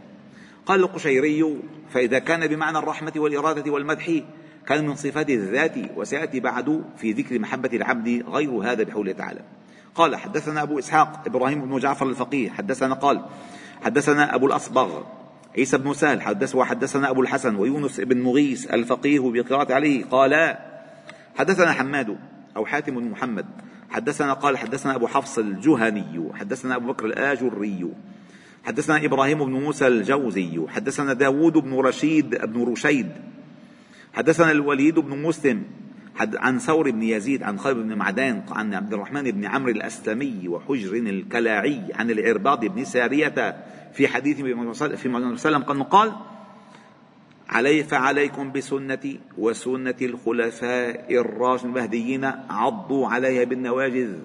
قال 0.66 0.80
القشيري 0.80 1.56
فإذا 1.90 2.18
كان 2.18 2.46
بمعنى 2.46 2.78
الرحمة 2.78 3.12
والإرادة 3.16 3.72
والمدح 3.72 4.20
كان 4.68 4.86
من 4.86 4.94
صفات 4.94 5.30
الذات 5.30 5.74
وسيأتي 5.96 6.40
بعد 6.40 6.84
في 6.96 7.12
ذكر 7.12 7.38
محبة 7.38 7.70
العبد 7.72 8.24
غير 8.28 8.50
هذا 8.50 8.82
بحوله 8.82 9.12
تعالى. 9.12 9.40
قال 9.94 10.16
حدثنا 10.16 10.62
أبو 10.62 10.78
إسحاق 10.78 11.22
إبراهيم 11.26 11.64
بن 11.64 11.78
جعفر 11.78 12.06
الفقيه 12.06 12.50
حدثنا 12.50 12.94
قال 12.94 13.24
حدثنا 13.82 14.34
أبو 14.34 14.46
الأصبغ 14.46 15.02
عيسى 15.56 15.78
بن 15.78 15.92
سهل 15.94 16.22
حدث 16.22 16.54
وحدثنا 16.54 17.10
أبو 17.10 17.22
الحسن 17.22 17.56
ويونس 17.56 18.00
بن 18.00 18.22
مغيث 18.22 18.66
الفقيه 18.66 19.20
بقراءة 19.20 19.74
عليه 19.74 20.04
قال 20.04 20.56
حدثنا 21.36 21.72
حماد 21.72 22.18
أو 22.56 22.66
حاتم 22.66 22.94
بن 22.94 23.10
محمد 23.10 23.46
حدثنا 23.90 24.32
قال 24.32 24.58
حدثنا 24.58 24.94
أبو 24.94 25.06
حفص 25.06 25.38
الجهني 25.38 26.30
حدثنا 26.34 26.76
أبو 26.76 26.92
بكر 26.92 27.06
الآجري 27.06 27.92
حدثنا 28.64 29.04
إبراهيم 29.04 29.44
بن 29.44 29.52
موسى 29.52 29.86
الجوزي 29.86 30.60
حدثنا 30.68 31.12
داود 31.12 31.52
بن 31.52 31.74
رشيد 31.74 32.30
بن 32.44 32.62
رشيد 32.62 33.08
حدثنا 34.12 34.50
الوليد 34.50 34.98
بن 34.98 35.22
مسلم 35.22 35.62
عن 36.20 36.58
ثور 36.58 36.90
بن 36.90 37.02
يزيد 37.02 37.42
عن 37.42 37.58
خالد 37.58 37.76
بن 37.76 37.94
معدان 37.94 38.42
عن 38.50 38.74
عبد 38.74 38.94
الرحمن 38.94 39.22
بن 39.22 39.44
عمرو 39.44 39.70
الأسلمي 39.70 40.48
وحجر 40.48 40.94
الكلاعي 40.94 41.82
عن 41.94 42.10
العرباض 42.10 42.64
بن 42.64 42.84
سارية 42.84 43.56
في 43.92 44.08
حديث 44.08 44.40
في 44.96 45.08
وسلم 45.08 45.62
قال 45.62 46.12
علي 47.48 47.84
فعليكم 47.84 48.52
بسنتي 48.52 49.20
وسنة 49.38 49.94
الخلفاء 50.02 51.14
الراشدين 51.14 51.70
المهديين 51.70 52.24
عضوا 52.50 53.08
عليها 53.08 53.44
بالنواجذ 53.44 54.16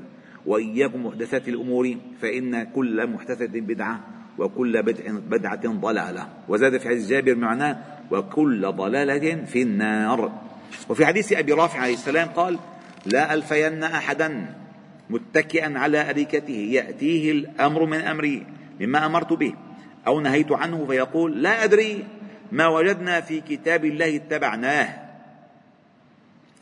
وإياكم 0.46 1.06
محدثات 1.06 1.48
الأمور 1.48 1.96
فإن 2.22 2.64
كل 2.64 3.08
محدثة 3.08 3.60
بدعة 3.60 4.00
وكل 4.38 4.84
بدعة, 5.30 5.68
ضلالة. 5.68 6.28
وزاد 6.48 6.78
في 6.78 6.88
حديث 6.90 7.08
جابر 7.10 7.36
معناه 7.36 7.93
وكل 8.12 8.72
ضلالة 8.72 9.46
في 9.46 9.62
النار. 9.62 10.32
وفي 10.90 11.06
حديث 11.06 11.34
أبي 11.34 11.54
رافع 11.54 11.80
عليه 11.80 11.94
السلام 11.94 12.28
قال 12.28 12.60
لا 13.06 13.34
ألفين 13.34 13.84
أحدا 13.84 14.56
متكئا 15.10 15.80
على 15.80 16.10
أريكته 16.10 16.54
يأتيه 16.54 17.32
الأمر 17.32 17.86
من 17.86 18.02
أمري 18.02 18.46
مما 18.80 19.06
أمرت 19.06 19.34
به 19.34 19.54
أو 20.08 20.20
نهيت 20.20 20.52
عنه 20.52 20.86
فيقول 20.86 21.44
لا 21.44 21.64
أدري 21.64 22.06
ما 22.52 22.68
وجدنا 22.68 23.22
في 23.22 23.42
كتاب 23.42 23.86
الله 23.86 24.16
اتبعناه. 24.16 25.04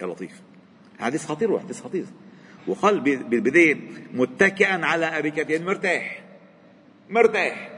يا 0.01 0.07
لطيف. 0.07 0.41
حديث 0.99 1.25
خطير 1.25 1.51
وحديث 1.51 1.81
خطير. 1.81 2.05
وقال 2.67 2.99
بالبداية 2.99 3.77
متكئا 4.13 4.85
على 4.85 5.17
أريكته 5.17 5.59
مرتاح 5.59 6.23
مرتاح. 7.09 7.69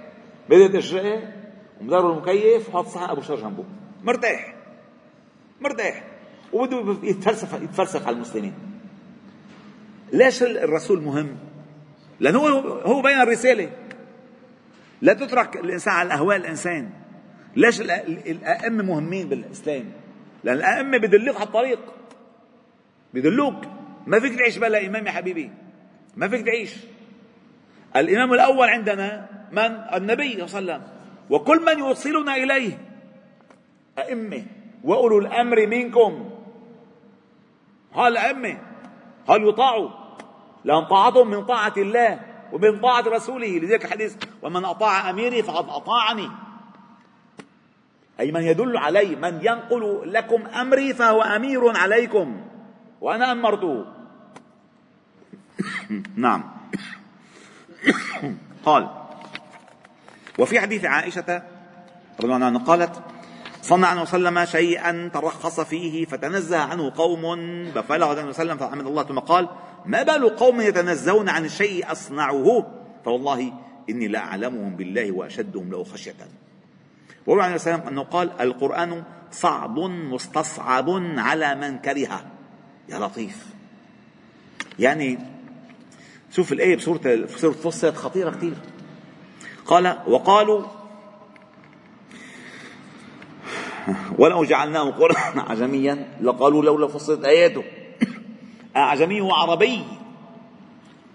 بدأت 0.49 0.75
الشقة 0.75 1.42
ومدار 1.83 2.11
المكيف 2.11 2.69
وحاط 2.69 2.85
صحن 2.85 3.09
أبو 3.09 3.21
شر 3.21 3.35
جنبه. 3.35 3.63
مرتاح. 4.03 4.55
مرتاح. 5.61 6.03
وبده 6.53 6.97
يتفلسف 7.03 7.61
يتفلسف 7.61 8.07
على 8.07 8.15
المسلمين. 8.15 8.53
ليش 10.13 10.43
الرسول 10.43 11.01
مهم؟ 11.01 11.37
لأنه 12.19 12.39
هو 12.39 12.59
هو 12.69 13.01
بين 13.01 13.21
الرسالة. 13.21 13.69
لا 15.01 15.13
تترك 15.13 15.55
الإنسان 15.55 15.93
على 15.93 16.13
اهواء 16.13 16.37
الإنسان. 16.37 16.89
ليش 17.55 17.81
الأئمة 17.81 18.83
مهمين 18.83 19.29
بالإسلام؟ 19.29 19.85
لأن 20.43 20.55
الأئمة 20.55 20.97
بدلوك 20.97 21.35
على 21.35 21.45
الطريق. 21.45 21.79
بدلوك 23.13 23.55
ما 24.07 24.19
فيك 24.19 24.35
تعيش 24.35 24.57
بلا 24.57 24.85
إمام 24.85 25.07
يا 25.07 25.11
حبيبي. 25.11 25.51
ما 26.15 26.27
فيك 26.27 26.45
تعيش. 26.45 26.75
الإمام 27.95 28.33
الأول 28.33 28.69
عندنا 28.69 29.29
من؟ 29.51 29.61
النبي 29.97 30.47
صلى 30.47 30.59
الله 30.59 30.73
عليه 30.73 30.83
وسلم. 30.83 30.92
وكل 31.29 31.65
من 31.65 31.79
يوصلنا 31.79 32.35
إليه 32.35 32.77
أئمة 33.97 34.45
وأولو 34.83 35.19
الأمر 35.19 35.67
منكم. 35.67 36.29
هل 37.95 38.07
الأئمة 38.07 38.57
هل 39.29 39.49
يطاعوا؟ 39.49 39.89
لأن 40.63 40.85
طاعتهم 40.85 41.29
من 41.29 41.45
طاعة 41.45 41.73
الله 41.77 42.19
ومن 42.53 42.79
طاعة 42.79 43.01
رسوله. 43.01 43.47
لذلك 43.47 43.85
الحديث 43.85 44.15
ومن 44.41 44.65
أطاع 44.65 45.09
أميري 45.09 45.43
فقد 45.43 45.69
أطاعني. 45.69 46.29
أي 48.19 48.31
من 48.31 48.41
يدل 48.41 48.77
علي 48.77 49.15
من 49.15 49.39
ينقل 49.43 50.13
لكم 50.13 50.45
أمري 50.47 50.93
فهو 50.93 51.21
أمير 51.21 51.77
عليكم. 51.77 52.41
وأنا 53.01 53.31
أمرته. 53.31 53.85
نعم. 56.15 56.43
قال 58.65 59.02
وفي 60.39 60.59
حديث 60.59 60.85
عائشة 60.85 61.43
رضي 62.19 62.33
الله 62.33 62.45
عنها 62.45 62.63
قالت 62.63 63.01
صنع 63.61 63.93
النبي 63.93 64.05
صلى 64.05 64.17
الله 64.17 64.29
عليه 64.29 64.41
وسلم 64.41 64.61
شيئا 64.61 65.09
ترخص 65.13 65.59
فيه 65.59 66.05
فتنزه 66.05 66.57
عنه 66.57 66.91
قوم. 66.95 67.21
فبلغ 67.71 67.79
النبي 67.79 67.93
صلى 67.93 68.17
الله 68.19 68.19
عليه 68.19 68.29
وسلم 68.29 68.57
فحمد 68.57 68.85
الله 68.87 69.03
ثم 69.03 69.19
قال 69.19 69.49
ما 69.85 70.03
بال 70.03 70.35
قوم 70.35 70.61
يتنزهون 70.61 71.29
عن 71.29 71.45
الشيء 71.45 71.91
أصنعه؟ 71.91 72.67
فوالله 73.05 73.53
إني 73.89 74.07
لا 74.07 74.19
أعلمهم 74.19 74.75
بالله 74.75 75.11
وأشدهم 75.11 75.71
له 75.71 75.83
خشية. 75.83 76.13
وروى 77.27 77.43
عليه 77.43 77.55
السلام 77.55 77.81
أنه 77.87 78.03
قال 78.03 78.41
القرآن 78.41 79.03
صعب 79.31 79.79
مستصعب 79.79 80.89
على 81.17 81.55
من 81.55 81.77
كره. 81.79 82.25
يا 82.89 82.99
لطيف. 82.99 83.45
يعني 84.79 85.19
شوف 86.31 86.51
الآية 86.53 86.75
بسورة 86.75 87.27
سورة 87.35 87.53
فصلت 87.53 87.95
خطيرة 87.95 88.29
كثير 88.29 88.53
قال 89.65 89.97
وقالوا 90.07 90.63
ولو 94.17 94.43
جعلناه 94.43 94.91
قرآنا 94.91 95.41
عجميا 95.41 96.17
لقالوا 96.21 96.63
لولا 96.63 96.87
فصلت 96.87 97.25
آياته. 97.25 97.63
أعجمي 98.75 99.21
وعربي. 99.21 99.83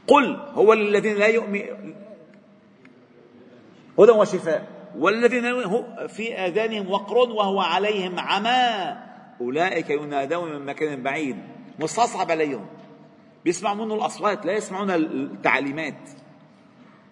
قل 0.06 0.36
هو 0.54 0.72
للذين 0.72 1.16
لا 1.16 1.26
يؤمن 1.26 1.62
هدى 3.98 4.10
وشفاء. 4.10 4.68
والذين 4.98 5.44
في 6.08 6.34
آذانهم 6.34 6.90
وقر 6.90 7.16
وهو 7.16 7.60
عليهم 7.60 8.18
عمى. 8.18 8.96
أولئك 9.40 9.90
ينادون 9.90 10.52
من 10.52 10.66
مكان 10.66 11.02
بعيد. 11.02 11.36
مستصعب 11.78 12.30
عليهم. 12.30 12.66
بيسمعوا 13.44 13.76
منه 13.76 13.94
الأصوات 13.94 14.46
لا 14.46 14.52
يسمعون 14.52 14.90
التعليمات. 14.90 16.10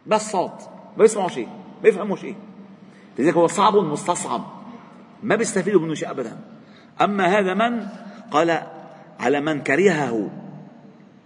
بس 0.07 0.31
صوت 0.31 0.76
ما 0.97 1.03
بيسمعوا 1.03 1.29
شيء 1.29 1.47
ما 1.47 1.83
بيفهموا 1.83 2.17
شيء. 2.17 2.35
لذلك 3.19 3.35
هو 3.35 3.47
صعب 3.47 3.77
مستصعب 3.77 4.45
ما 5.23 5.37
بيستفيدوا 5.37 5.81
منه 5.81 5.95
شيء 5.95 6.11
أبدا. 6.11 6.39
أما 7.01 7.25
هذا 7.39 7.55
من؟ 7.55 7.87
قال 8.31 8.63
على 9.21 9.41
من 9.41 9.61
كرهه. 9.61 10.31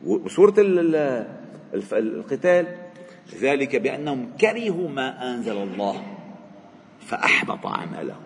وسورة 0.06 0.54
القتال 1.92 2.66
ذلك 3.40 3.76
بأنهم 3.76 4.28
كرهوا 4.40 4.88
ما 4.88 5.35
أنزل 5.35 5.56
الله 5.56 6.02
فأحبط 7.00 7.66
عمله. 7.66 8.16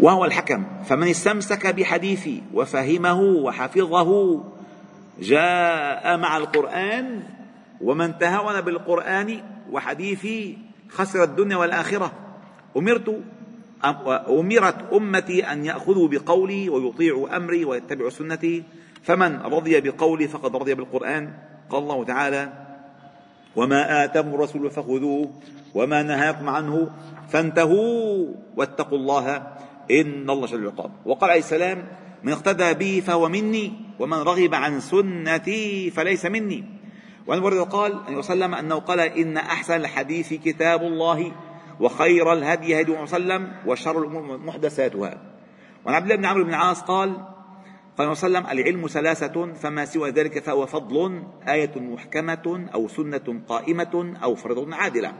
وهو 0.00 0.24
الحكم 0.24 0.64
فمن 0.84 1.08
استمسك 1.08 1.66
بحديثي 1.66 2.42
وفهمه 2.54 3.20
وحفظه 3.20 4.42
جاء 5.20 6.16
مع 6.16 6.36
القرآن 6.36 7.22
ومن 7.82 8.18
تهاون 8.18 8.60
بالقرآن 8.60 9.40
وحديثي 9.72 10.58
خسر 10.88 11.24
الدنيا 11.24 11.56
والآخرة. 11.56 12.12
أمرت 12.76 13.20
أمرت 14.28 14.92
أمتي 14.92 15.52
أن 15.52 15.64
يأخذوا 15.64 16.08
بقولي 16.08 16.68
ويطيعوا 16.68 17.36
أمري 17.36 17.64
ويتبعوا 17.64 18.10
سنتي. 18.10 18.62
فمن 19.02 19.40
رضي 19.40 19.80
بقولي 19.80 20.28
فقد 20.28 20.56
رضي 20.56 20.74
بالقرآن. 20.74 21.32
قال 21.70 21.82
الله 21.82 22.04
تعالى 22.04 22.52
وما 23.56 24.04
آتاكم 24.04 24.34
الرسول 24.34 24.70
فخذوه 24.70 25.30
وما 25.74 26.02
نهاكم 26.02 26.48
عنه 26.48 26.90
فانتهوا 27.28 28.28
واتقوا 28.56 28.98
الله 28.98 29.26
إن 29.90 30.30
الله 30.30 30.46
شديد 30.46 30.60
العقاب. 30.60 30.90
وقال 31.04 31.30
عليه 31.30 31.40
السلام 31.40 31.78
من 32.22 32.32
اقتدى 32.32 32.74
بي 32.74 33.00
فهو 33.00 33.28
مني 33.28 33.72
ومن 33.98 34.18
رغب 34.18 34.54
عن 34.54 34.80
سنتي 34.80 35.90
فليس 35.90 36.26
مني. 36.26 36.64
وعن 37.26 37.38
ورد 37.38 37.58
قال 37.58 38.06
أن 38.08 38.14
وسلم 38.14 38.54
أنه 38.54 38.74
قال 38.74 39.00
إن 39.00 39.36
أحسن 39.36 39.74
الحديث 39.74 40.34
كتاب 40.34 40.82
الله 40.82 41.32
وخير 41.80 42.32
الهدي 42.32 42.80
هدي 42.80 42.92
وسلم 42.92 43.52
وشر 43.66 43.98
الأمور 43.98 44.38
محدثاتها. 44.38 45.22
وعن 45.84 45.94
عبد 45.94 46.04
الله 46.04 46.16
بن 46.16 46.24
عمرو 46.24 46.44
بن 46.44 46.50
العاص 46.50 46.82
قال 46.82 47.16
قال 47.98 48.08
وسلم 48.08 48.46
العلم 48.46 48.86
ثلاثة 48.86 49.52
فما 49.52 49.84
سوى 49.84 50.10
ذلك 50.10 50.38
فهو 50.38 50.66
فضل 50.66 51.22
آية 51.48 51.72
محكمة 51.76 52.66
أو 52.74 52.88
سنة 52.88 53.40
قائمة 53.48 54.14
أو 54.22 54.34
فرض 54.34 54.72
عادلة. 54.72 55.12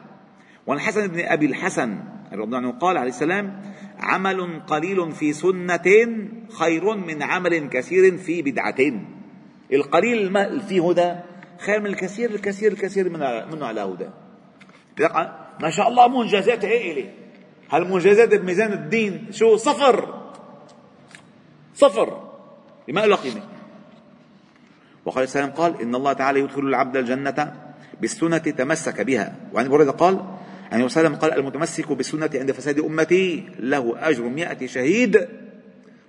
وعن 0.66 0.78
الحسن 0.78 1.06
بن 1.06 1.20
أبي 1.20 1.46
الحسن 1.46 1.98
رضي 2.32 2.44
الله 2.44 2.58
عنه 2.58 2.70
قال 2.70 2.96
عليه 2.96 3.10
السلام 3.10 3.62
عمل 3.98 4.62
قليل 4.66 5.12
في 5.12 5.32
سنة 5.32 5.88
خير 6.58 6.96
من 6.96 7.22
عمل 7.22 7.68
كثير 7.68 8.16
في 8.16 8.42
بدعة. 8.42 8.80
القليل 9.72 10.60
في 10.60 10.80
هدى 10.80 11.14
خير 11.62 11.80
من 11.80 11.86
الكثير 11.86 12.30
الكثير 12.30 12.72
الكثير 12.72 13.08
منه 13.52 13.66
على 13.66 13.80
هدى. 13.80 14.08
ما 15.60 15.70
شاء 15.70 15.88
الله 15.88 16.08
منجزات 16.08 16.64
هائلة 16.64 17.10
هالمنجزات 17.70 18.34
بميزان 18.34 18.72
الدين؟ 18.72 19.26
شو؟ 19.30 19.56
صفر. 19.56 20.22
صفر. 21.74 22.30
ما 22.88 23.06
له 23.06 23.16
قيمة. 23.16 23.42
وقال 25.04 25.24
السلام 25.24 25.50
قال 25.50 25.80
إن 25.82 25.94
الله 25.94 26.12
تعالى 26.12 26.40
يدخل 26.40 26.60
العبد 26.60 26.96
الجنة 26.96 27.52
بالسنة 28.00 28.38
تمسك 28.38 29.00
بها. 29.00 29.36
وعن 29.52 29.68
بريدة 29.68 29.90
قال 29.90 30.20
يعني 30.70 30.84
وسلم 30.84 31.14
قال 31.14 31.32
المتمسك 31.32 31.92
بالسنة 31.92 32.30
عند 32.34 32.52
فساد 32.52 32.80
أمتي 32.80 33.48
له 33.58 34.08
أجر 34.08 34.22
مئة 34.22 34.66
شهيد. 34.66 35.28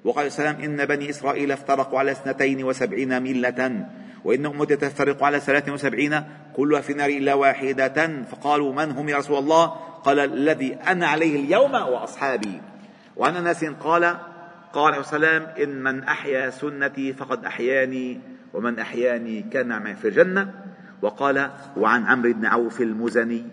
وقال 0.03 0.25
السلام 0.25 0.55
إن 0.55 0.85
بني 0.85 1.09
إسرائيل 1.09 1.51
افترقوا 1.51 1.99
على 1.99 2.11
اثنتين 2.11 2.63
وسبعين 2.63 3.23
ملة 3.23 3.85
وإن 4.23 4.45
أمتي 4.45 4.75
تفترق 4.75 5.23
على 5.23 5.39
ثلاث 5.39 5.69
وسبعين 5.69 6.23
كلها 6.55 6.81
في 6.81 6.91
النار 6.91 7.09
إلا 7.09 7.33
واحدة. 7.33 8.23
فقالوا 8.23 8.73
من 8.73 8.91
هم 8.91 9.09
يا 9.09 9.17
رسول 9.17 9.37
الله؟ 9.37 9.65
قال 10.03 10.19
الذي 10.19 10.73
أنا 10.73 11.07
عليه 11.07 11.45
اليوم 11.45 11.73
وأصحابي. 11.73 12.61
وعن 13.15 13.35
أنس 13.35 13.65
قال 13.65 14.17
قال 14.73 14.93
عليه 14.93 14.99
السلام 14.99 15.43
إن 15.63 15.83
من 15.83 16.03
أحيا 16.03 16.49
سنتي 16.49 17.13
فقد 17.13 17.45
أحياني 17.45 18.19
ومن 18.53 18.79
أحياني 18.79 19.41
كان 19.41 19.83
معي 19.83 19.95
في 19.95 20.07
الجنة. 20.07 20.53
وقال 21.01 21.49
وعن 21.77 22.05
عمرو 22.05 22.33
بن 22.33 22.45
عوف 22.45 22.81
المزني 22.81 23.43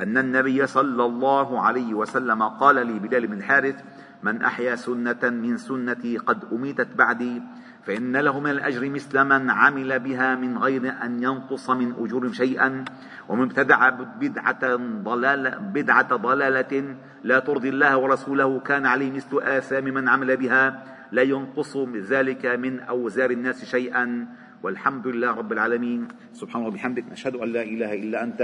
أن 0.00 0.18
النبي 0.18 0.66
صلى 0.66 1.04
الله 1.04 1.60
عليه 1.60 1.94
وسلم 1.94 2.42
قال 2.42 2.86
لي 2.86 2.98
بلال 2.98 3.26
بن 3.26 3.38
الحارث 3.38 3.74
من 4.22 4.42
أحيا 4.42 4.76
سنة 4.76 5.18
من 5.22 5.56
سنتي 5.56 6.18
قد 6.18 6.44
أميتت 6.52 6.88
بعدي. 6.96 7.42
فإن 7.86 8.16
له 8.16 8.40
من 8.40 8.50
الأجر 8.50 8.90
مثل 8.90 9.24
من 9.24 9.50
عمل 9.50 9.98
بها 9.98 10.34
من 10.34 10.58
غير 10.58 10.84
أن 11.02 11.22
ينقص 11.22 11.70
من 11.70 11.92
أجور 11.98 12.32
شيئا 12.32 12.84
ومن 13.28 13.42
ابتدع 13.42 13.88
بدعة 14.20 14.64
ضلالة, 15.04 15.50
بدعة 15.58 16.16
ضلالة 16.16 16.96
لا 17.24 17.38
ترضي 17.38 17.68
الله 17.68 17.96
ورسوله 17.96 18.60
كان 18.60 18.86
عليه 18.86 19.10
مثل 19.10 19.32
آثام 19.42 19.84
من 19.84 20.08
عمل 20.08 20.36
بها 20.36 20.84
لا 21.12 21.22
ينقص 21.22 21.76
ذلك 22.10 22.46
من 22.46 22.80
أوزار 22.80 23.30
الناس 23.30 23.64
شيئا. 23.64 24.26
والحمد 24.62 25.06
لله 25.06 25.30
رب 25.40 25.52
العالمين. 25.52 26.08
سبحانه 26.36 26.66
وبحمدك 26.68 27.04
نشهد 27.12 27.40
أن 27.40 27.48
لا 27.48 27.62
إله 27.64 27.94
إلا 27.94 28.24
أنت. 28.24 28.40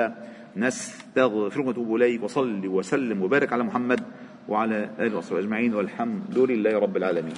نستغفرك 0.56 1.66
ونتوب 1.66 1.94
إليك 1.96 2.22
وصل 2.24 2.66
وسلم 2.66 3.22
وبارك 3.22 3.52
على 3.52 3.68
محمد 3.68 4.00
وعلى 4.48 4.90
آله 4.96 5.16
وصحبه 5.16 5.38
أجمعين 5.44 5.74
والحمد 5.74 6.38
لله 6.38 6.72
رب 6.78 6.96
العالمين. 6.96 7.36